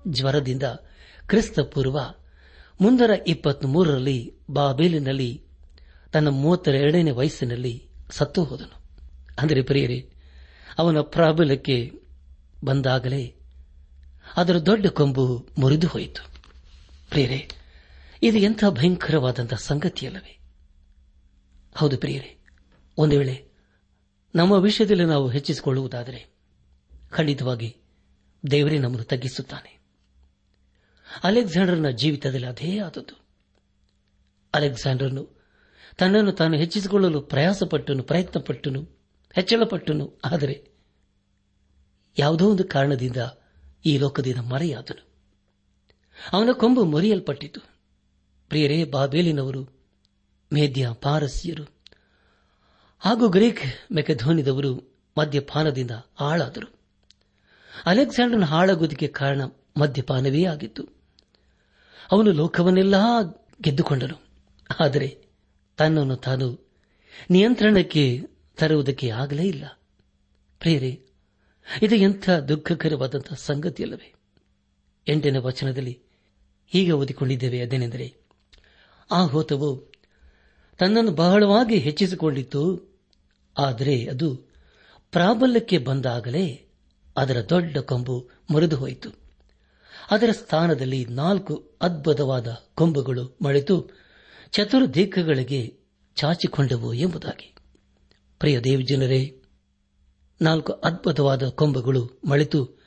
ಜ್ವರದಿಂದ 0.08 0.64
ಕ್ರಿಸ್ತ 1.28 1.60
ಪೂರ್ವ 1.60 2.00
ಮುಂದರ 2.82 3.12
ಇಪ್ಪತ್ಮೂರರಲ್ಲಿ 3.28 4.34
ಬಾಬೇಲಿನಲ್ಲಿ 4.50 5.44
ತನ್ನ 6.14 6.28
ಮೂವತ್ತರ 6.28 6.76
ಎರಡನೇ 6.76 7.12
ವಯಸ್ಸಿನಲ್ಲಿ 7.12 7.88
ಸತ್ತು 8.10 8.44
ಹೋದನು. 8.44 8.82
ಅಂದರೆ 9.40 9.62
ಪ್ರಿಯರೇ, 9.62 10.10
ಅವನ 10.78 11.02
ಪ್ರಾಬಲ್ಯಕ್ಕೆ 11.02 11.94
ಬಂದಾಗಲೇ 12.66 13.36
ಅದರ 14.38 14.58
ದೊಡ್ಡ 14.58 14.88
ಕೊಂಬು 14.88 15.48
ಮುರಿದು 15.58 15.88
ಹೋಯಿತು. 15.88 16.30
ಪ್ರಿಯರೇ 17.10 17.50
ಇದು 18.26 18.38
ಎಂಥ 18.38 18.64
ಭಯಂಕರವಾದಂತಹ 18.70 19.56
ಸಂಗತಿಯಲ್ಲವೇ? 19.56 20.40
ಹೌದು 21.76 21.98
ಪ್ರಿಯರೇ, 21.98 22.38
ಒಂದು 22.98 23.18
ವೇಳೆ 23.18 23.48
ನಮ್ಮ 24.36 24.54
ವಿಷಯದಲ್ಲಿ 24.54 25.06
ನಾವು 25.06 25.30
ಹೆಚ್ಚಿಸಿಕೊಳ್ಳುವುದಾದರೆ 25.30 26.36
ಖಂಡಿತವಾಗಿ 27.10 27.78
ದೇವರೇ 28.52 28.78
ನಮ್ಮನ್ನು 28.80 29.04
ತಗ್ಗಿಸುತ್ತಾನೆ. 29.04 29.80
ಅಲೆಕ್ಸಾಂಡರ್ನ 31.24 31.90
ಜೀವಿತದಲ್ಲಿ 31.90 32.48
ಅದೇ 32.48 32.80
ಆದದ್ದು. 32.80 33.26
ಅಲೆಕ್ಸಾಂಡರ್ನು 34.54 35.30
ತನ್ನನ್ನು 35.98 36.32
ತಾನು 36.32 36.58
ಹೆಚ್ಚಿಸಿಕೊಳ್ಳಲು 36.58 37.22
ಪ್ರಯಾಸಪಟ್ಟನು, 37.22 38.04
ಪ್ರಯತ್ನಪಟ್ಟನು, 38.04 38.82
ಹೆಚ್ಚಳಪಟ್ಟನು, 39.34 40.22
ಆದರೆ 40.26 40.70
ಯಾವುದೋ 42.18 42.52
ಒಂದು 42.52 42.64
ಕಾರಣದಿಂದ 42.64 43.18
ಈ 43.86 43.98
ಲೋಕದಿಂದ 43.98 44.40
ಮರೆಯಾದನು. 44.40 45.08
ಅವನ 46.34 46.50
ಕೊಂಬು 46.52 46.84
ಮುರಿಯಲ್ಪಟ್ಟಿತು. 46.84 47.75
ಪ್ರಿಯರೇ, 48.50 48.84
ಬಾಬೇಲಿನವರು, 48.84 49.76
ಮೇದ್ಯ 50.54 50.90
ಪಾರಸಿಯರು. 51.02 51.64
ಹಾಗೂ 53.00 53.30
ಗ್ರೀಕ್ 53.30 53.94
ಮೆಕೆಧೋನಿದವರು 53.94 54.96
ಮದ್ಯಪಾನದಿಂದ 55.18 55.92
ಹಾಳಾದರು. 56.16 56.76
ಅಲೆಕ್ಸಾಂಡರ್ನ 57.86 58.44
ಹಾಳಾಗುವುದಕ್ಕೆ 58.44 59.08
ಕಾರಣ 59.08 59.42
ಮದ್ಯಪಾನವೇ 59.78 60.46
ಆಗಿತ್ತು. 60.46 60.84
ಅವನು 62.12 62.32
ಲೋಕವನ್ನೆಲ್ಲ 62.32 62.96
ಗೆದ್ದುಕೊಂಡನು. 63.62 64.22
ಆದರೆ 64.80 65.20
ತನ್ನನ್ನು 65.78 66.16
ತಾನು 66.16 66.68
ನಿಯಂತ್ರಣಕ್ಕೆ 67.30 68.22
ತರುವುದಕ್ಕೆ 68.58 69.10
ಆಗಲೇ 69.10 69.44
ಇಲ್ಲ. 69.44 69.80
ಪ್ರೇರೆ 70.60 71.02
ಇದು 71.82 71.96
ಎಂಥ 71.96 72.30
ದುಃಖಕರವಾದಂತಹ 72.30 73.36
ಸಂಗತಿಯಲ್ಲವೇ? 73.36 74.14
ಎಂಟನೇ 75.08 75.38
ವಚನದಲ್ಲಿ 75.38 76.00
ಹೀಗೆ 76.68 76.92
ಓದಿಕೊಂಡಿದ್ದೇವೆ, 76.92 77.62
ಅದೇನೆಂದರೆ 77.62 78.25
ಆ 79.12 79.22
ಹೋತವು 79.24 79.92
ತನ್ನನ್ನು 80.78 81.12
ಬಹಳವಾಗಿ 81.12 81.78
ಹೆಚ್ಚಿಸಿಕೊಂಡಿತ್ತು. 81.78 82.94
ಆದರೆ 83.58 84.06
ಅದು 84.06 84.36
ಪ್ರಾಬಲ್ಯಕ್ಕೆ 85.12 85.78
ಬಂದಾಗಲೇ 85.78 86.68
ಅದರ 87.18 87.46
ದೊಡ್ಡ 87.50 87.78
ಕೊಂಬು 87.78 88.30
ಮುರಿದು 88.50 88.78
ಹೋಯಿತು. 88.78 89.10
ಅದರ 90.12 90.30
ಸ್ಥಾನದಲ್ಲಿ 90.32 91.06
ನಾಲ್ಕು 91.06 91.78
ಅದ್ಭುತವಾದ 91.82 92.48
ಕೊಂಬುಗಳು 92.76 93.38
ಮಳೆತು 93.44 93.90
ಚತುರ್ದಿಕ್ಕಗಳಿಗೆ 94.52 95.78
ಚಾಚಿಕೊಂಡವು 96.16 96.94
ಎಂಬುದಾಗಿ. 96.94 97.56
ಪ್ರಿಯ 98.40 98.60
ದೇವಜನರೇ, 98.60 99.42
ನಾಲ್ಕು 100.42 100.74
ಅದ್ಭುತವಾದ 100.74 101.48
ಕೊಂಬುಗಳು 101.48 102.20
ಮಳೆತು 102.28 102.80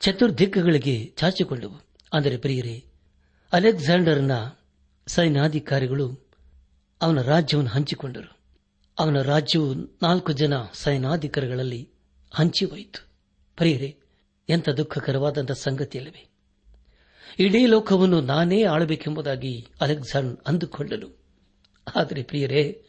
ಚತುರ್ದಿಕ್ಕಗಳಿಗೆ 0.00 1.14
ಚಾಚಿಕೊಂಡವು. 1.16 1.82
ಅಂದರೆ 2.12 2.36
ಪ್ರಿಯರೇ, 2.36 2.84
ಅಲೆಕ್ಸಾಂಡರ್ನ 3.52 4.32
ಸೈನ್ಯಾಧಿಕಾರಿಗಳು 5.08 6.28
ಅವನ 7.02 7.20
ರಾಜ್ಯವನ್ನು 7.20 7.70
ಹಂಚಿಕೊಂಡರು. 7.70 8.38
ಅವನ 8.98 9.22
ರಾಜ್ಯವು 9.22 9.74
ನಾಲ್ಕು 9.74 10.32
ಜನ 10.32 10.52
ಸೈನಾಧಿಕಾರಿಗಳಲ್ಲಿ 10.72 11.88
ಹಂಚಿ 12.34 12.64
ಹೋಯಿತು. 12.64 13.06
ಪ್ರಿಯರೇ, 13.56 13.96
ಎಂಥ 14.48 14.68
ದುಃಖಕರವಾದಂಥ 14.68 15.52
ಸಂಗತಿಯಲ್ಲವೇ. 15.52 16.28
ಇಡೀ 17.38 17.66
ಲೋಕವನ್ನು 17.66 18.20
ನಾನೇ 18.20 18.62
ಆಳಬೇಕೆಂಬುದಾಗಿ 18.62 19.68
ಅಲೆಕ್ಸಾಂಡ್ 19.80 20.40
ಅಂದುಕೊಂಡನು. 20.46 21.18
ಆದರೆ 21.96 22.22
ಪ್ರಿಯರೇ, 22.22 22.84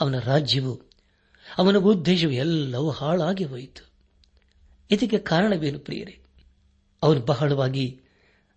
ಅವನ 0.00 0.18
ರಾಜ್ಯವು, 0.18 0.80
ಅವನ 1.58 1.76
ಉದ್ದೇಶವು 1.76 2.30
ಎಲ್ಲವೂ 2.30 2.90
ಹಾಳಾಗಿ 2.90 3.44
ಹೋಯಿತು. 3.44 3.90
ಇದಕ್ಕೆ 4.90 5.18
ಕಾರಣವೇನು 5.18 5.78
ಪ್ರಿಯರೇ? 5.78 6.18
ಅವನು 7.02 7.20
ಬಹಳವಾಗಿ 7.20 8.00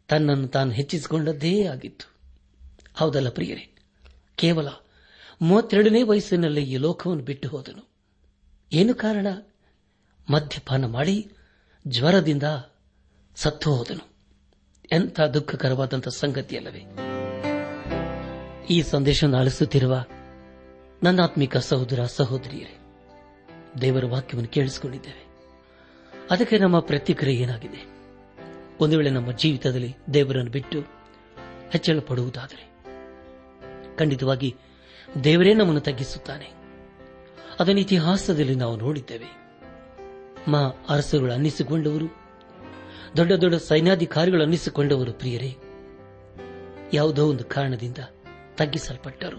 ತನ್ನನ್ನು 0.08 0.48
ತಾನು 0.48 0.72
ಹೆಚ್ಚಿಸಿಕೊಂಡದ್ದೇ 0.72 1.64
ಆಗಿತ್ತು. 1.64 2.17
ಹೌದಲ್ಲ 2.98 3.30
ಪ್ರಿಯರೇ? 3.30 3.76
ಕೇವಲ 4.36 4.68
ಮೂವತ್ತೆರಡನೇ 5.42 6.04
ವಯಸ್ಸಿನಲ್ಲಿ 6.04 6.64
ಈ 6.64 6.78
ಲೋಕವನ್ನು 6.78 7.24
ಬಿಟ್ಟು 7.24 7.50
ಹೋದನು. 7.50 7.90
ಏನು 8.74 8.94
ಕಾರಣ? 8.94 9.28
ಮದ್ಯಪಾನ 10.30 10.86
ಮಾಡಿ 10.86 11.32
ಜ್ವರದಿಂದ 11.88 12.44
ಸತ್ತು 13.36 13.76
ಹೋದನು. 13.76 14.14
ಎಂಥ 14.92 15.22
ದುಃಖಕರವಾದಂಥ 15.22 16.08
ಸಂಗತಿಯಲ್ಲವೇ? 16.08 16.86
ಈ 18.70 18.82
ಸಂದೇಶವನ್ನು 18.82 19.38
ಆಲಿಸುತ್ತಿರುವ 19.38 20.06
ನನ್ನಾತ್ಮಿಕ 21.04 21.58
ಸಹೋದರ 21.58 22.06
ಸಹೋದರಿಯರೇ, 22.06 22.78
ದೇವರ 23.82 24.06
ವಾಕ್ಯವನ್ನು 24.06 24.50
ಕೇಳಿಸಿಕೊಂಡಿದ್ದೇವೆ. 24.50 25.28
ಅದಕ್ಕೆ 26.32 26.58
ನಮ್ಮ 26.58 26.80
ಪ್ರತಿಕ್ರಿಯೆ 26.80 27.42
ಏನಾಗಿದೆ? 27.42 27.86
ಒಂದು 28.80 28.98
ವೇಳೆ 28.98 29.10
ನಮ್ಮ 29.10 29.32
ಜೀವಿತದಲ್ಲಿ 29.32 29.96
ದೇವರನ್ನು 30.14 30.52
ಬಿಟ್ಟು 30.52 30.82
ಹೆಚ್ಚಳ 31.72 32.00
ಖಂಡಿತವಾಗಿ 33.98 34.56
ದೇವರೇ 35.24 35.54
ನಮ್ಮನ್ನು 35.54 35.82
ತಗ್ಗಿಸುತ್ತಾನೆ. 35.82 36.52
ಅದನ್ನು 37.60 37.82
ಇತಿಹಾಸದಲ್ಲಿ 37.82 38.56
ನಾವು 38.56 38.78
ನೋಡಿದ್ದೇವೆ. 38.78 39.38
ಮಾ 40.52 40.86
ಅರಸುಗಳು 40.90 41.34
ಅನ್ನಿಸಿಕೊಂಡವರು, 41.34 42.06
ದೊಡ್ಡ 43.18 43.32
ದೊಡ್ಡ 43.32 43.56
ಸೈನ್ಯಾಧಿಕಾರಿಗಳು 43.56 44.42
ಅನ್ನಿಸಿಕೊಂಡವರು 44.42 45.14
ಪ್ರಿಯರೇ, 45.14 45.56
ಯಾವುದೋ 46.94 47.28
ಒಂದು 47.28 47.44
ಕಾರಣದಿಂದ 47.44 47.98
ತಗ್ಗಿಸಲ್ಪಟ್ಟರು. 48.56 49.38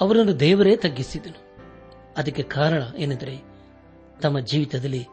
ಅವರನ್ನು 0.00 0.40
ದೇವರೇ 0.40 0.76
ತಗ್ಗಿಸಿದನು. 0.76 1.56
ಅದಕ್ಕೆ 2.16 2.42
ಕಾರಣ 2.42 2.82
ಏನೆಂದರೆ, 2.98 3.44
ತಮ್ಮ 4.22 4.40
ಜೀವಿತದಲ್ಲಿ 4.40 5.06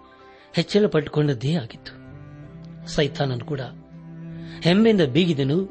ಹೆಚ್ಚಳ 0.53 0.85
ಪಟ್ಟುಕೊಂಡದ್ದೇ 0.87 1.55
ಆಗಿತ್ತು. 1.55 2.05
ಸೈತಾನನು 2.87 3.45
ಕೂಡ 3.45 3.61
ಹೆಮ್ಮೆಯಿಂದ 4.61 5.01
ಬೀಗಿದನು, 5.01 5.65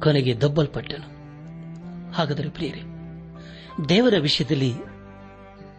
ಕೊನೆಗೆ 0.00 0.40
ದಬ್ಬಲ್ಪಟ್ಟನು. 0.40 1.13
ಹಾಗಾದರೆ 2.14 2.50
ಪ್ರಿಯರೇ, 2.50 2.82
ದೇವರ 3.88 4.14
ವಿಷಯದಲ್ಲಿ 4.20 4.72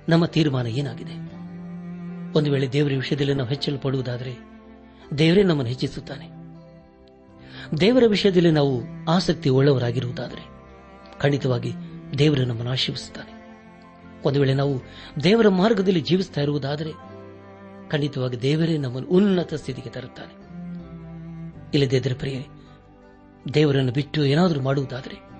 ನಮ್ಮ 0.10 0.26
ತೀರ್ಮಾನ 0.26 0.68
ಏನಾಗಿದೆ? 0.68 1.14
ಒಂದು 2.38 2.52
ವೇಳೆ 2.52 2.72
ದೇವರ 2.72 2.92
ವಿಷಯದಲ್ಲಿ 2.96 3.34
ನಾವು 3.34 3.50
ಹೆಚ್ಚಲು 3.50 3.80
ಪಡುವುದಾದರೆ 3.80 4.38
ದೇವರೇ 5.18 5.44
ನಮ್ಮನ್ನು 5.44 5.70
ಹೆಚ್ಚಿಸುತ್ತಾನೆ. 5.70 6.28
ದೇವರ 7.80 8.04
ವಿಷಯದಲ್ಲಿ 8.08 8.52
ನಾವು 8.52 8.82
ಆಸಕ್ತಿ 9.10 9.50
ಉಳ್ಳವರಾಗಿರುವುದಾದರೆ 9.50 10.48
ಖಂಡಿತವಾಗಿ 11.20 11.72
ದೇವರು 12.18 12.46
ನಮ್ಮನ್ನು 12.46 12.72
ಆಶೀರ್ವಿಸುತ್ತಾನೆ 12.72 13.36
ಒಂದು 14.26 14.40
ವೇಳೆ 14.40 14.54
ನಾವು 14.54 14.82
ದೇವರ 15.24 15.48
ಮಾರ್ಗದಲ್ಲಿ 15.48 16.02
ಜೀವಿಸ್ತಾ 16.02 16.42
ಇರುವುದಾದರೆ 16.42 16.92
ಖಂಡಿತವಾಗಿ 17.90 18.42
ದೇವರೇ 18.42 18.78
ನಮ್ಮನ್ನು 18.78 19.10
ಉನ್ನತ 19.10 19.54
ಸ್ಥಿತಿಗೆ 19.54 19.90
ತರುತ್ತಾನೆ. 19.90 20.34
ಇಲ್ಲದೇ 21.74 22.00
ಪ್ರಿಯರೇ, 22.00 22.46
ದೇವರನ್ನು 23.54 23.92
ಬಿಟ್ಟು 23.92 24.26
ಏನಾದರೂ 24.26 24.62
ಮಾಡುವುದಾದರೆ 24.62 25.35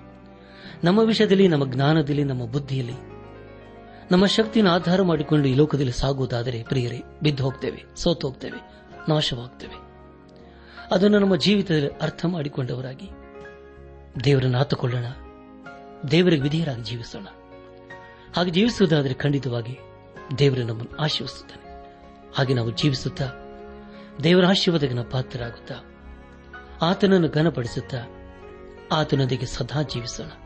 ನಮ್ಮ 0.84 1.00
ವಿಷಯದಲ್ಲಿ, 1.00 1.48
ನಮ್ಮ 1.48 1.72
ಜ್ಞಾನದಲ್ಲಿ, 1.72 2.24
ನಮ್ಮ 2.24 2.44
ಬುದ್ಧಿಯಲ್ಲಿ, 2.44 2.92
ನಮ್ಮ 4.10 4.26
ಶಕ್ತಿಯನ್ನು 4.26 4.72
ಆಧಾರ 4.72 5.02
ಮಾಡಿಕೊಂಡು 5.02 5.48
ಈ 5.48 5.54
ಲೋಕದಲ್ಲಿ 5.54 5.92
ಸಾಗುವುದಾದರೆ, 5.92 6.62
ಪ್ರಿಯರೇ 6.62 7.02
ಬಿದ್ದು 7.22 7.44
ಹೋಗ್ತೇವೆ 7.44 7.84
ಸೋತು 7.96 8.26
ಹೋಗ್ತೇವೆ 8.26 8.62
ನಾಶವಾಗ್ತೇವೆ. 9.08 9.74
ಅದನ್ನು 10.90 11.18
ನಮ್ಮ 11.18 11.36
ಜೀವಿತದಲ್ಲಿ 11.36 11.88
ಅರ್ಥ 11.88 12.26
ಮಾಡಿಕೊಂಡವರಾಗಿ 12.26 13.10
ದೇವರನ್ನು 14.24 14.58
ಆತುಕೊಳ್ಳೋಣ. 14.58 15.04
ದೇವರಿಗೆ 16.10 16.42
ವಿಧೇಯರಾಗಿ 16.42 16.82
ಜೀವಿಸೋಣ. 16.82 17.24
ಹಾಗೆ 18.36 18.50
ಜೀವಿಸುವುದಾದರೆ 18.50 19.14
ಖಂಡಿತವಾಗಿ 19.14 19.78
ದೇವರು 20.38 20.62
ನಮ್ಮನ್ನು 20.62 20.96
ಆಶೀರ್ವಿಸುತ್ತಾನೆ 20.96 21.66
ಹಾಗೆ 22.34 22.54
ನಾವು 22.54 22.70
ಜೀವಿಸುತ್ತಾ 22.70 23.24
ದೇವರ 24.22 24.46
ಆಶೀರ್ವಾದಕ್ಕೆ 24.46 25.10
ಪಾತ್ರರಾಗುತ್ತಾ, 25.10 25.74
ಆತನನ್ನು 26.82 27.28
ಘನಪಡಿಸುತ್ತಾ, 27.28 27.98
ಆತನೊಂದಿಗೆ 28.92 29.46
ಸದಾ 29.46 29.82
ಜೀವಿಸೋಣ. 29.82 30.45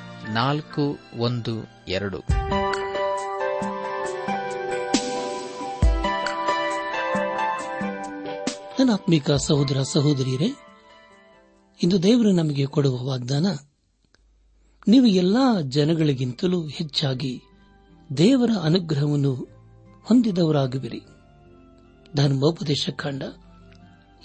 ನಾಲ್ಕು, 0.29 0.99
ಒಂದು, 1.17 1.85
ಎರಡು. 1.87 2.19
ನನ್ನ 8.79 8.93
ಆತ್ಮಿಕ 8.93 9.31
ಸಹೋದರ 9.31 9.77
ಸಹೋದರಿಯರೇ, 9.81 10.49
ಇಂದು 11.83 12.03
ದೇವರು 12.03 12.31
ನಮಗೆ 12.31 12.65
ಕೊಡುವ 12.65 13.05
ವಾಗ್ದಾನ, 13.05 13.47
ನೀವು 14.87 15.05
ಎಲ್ಲಾ 15.05 15.61
ಜನಗಳಿಗಿಂತಲೂ 15.61 16.67
ಹೆಚ್ಚಾಗಿ 16.67 17.41
ದೇವರ 18.17 18.49
ಅನುಗ್ರಹವನ್ನು 18.63 19.33
ಹೊಂದಿದವರಾಗುವಿರಿ. 20.03 21.01
ಧರ್ಮೋಪದೇಶ 22.15 22.89
ಕಾಂಡ 22.95 23.23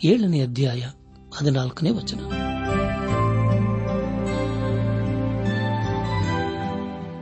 ಏಳನೇ 0.04 0.40
ಅಧ್ಯಾಯ 0.40 0.84
ಹದಿನಾಲ್ಕನೇ 1.36 1.90
ವಚನ. 1.90 2.20